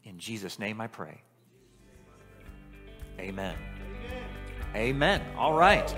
In 0.04 0.18
Jesus' 0.18 0.58
name 0.58 0.80
I 0.80 0.86
pray. 0.88 1.22
Amen. 3.18 3.56
Amen. 4.74 5.20
All 5.36 5.54
right. 5.54 5.94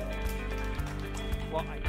Well, 1.52 1.64
I- 1.70 1.84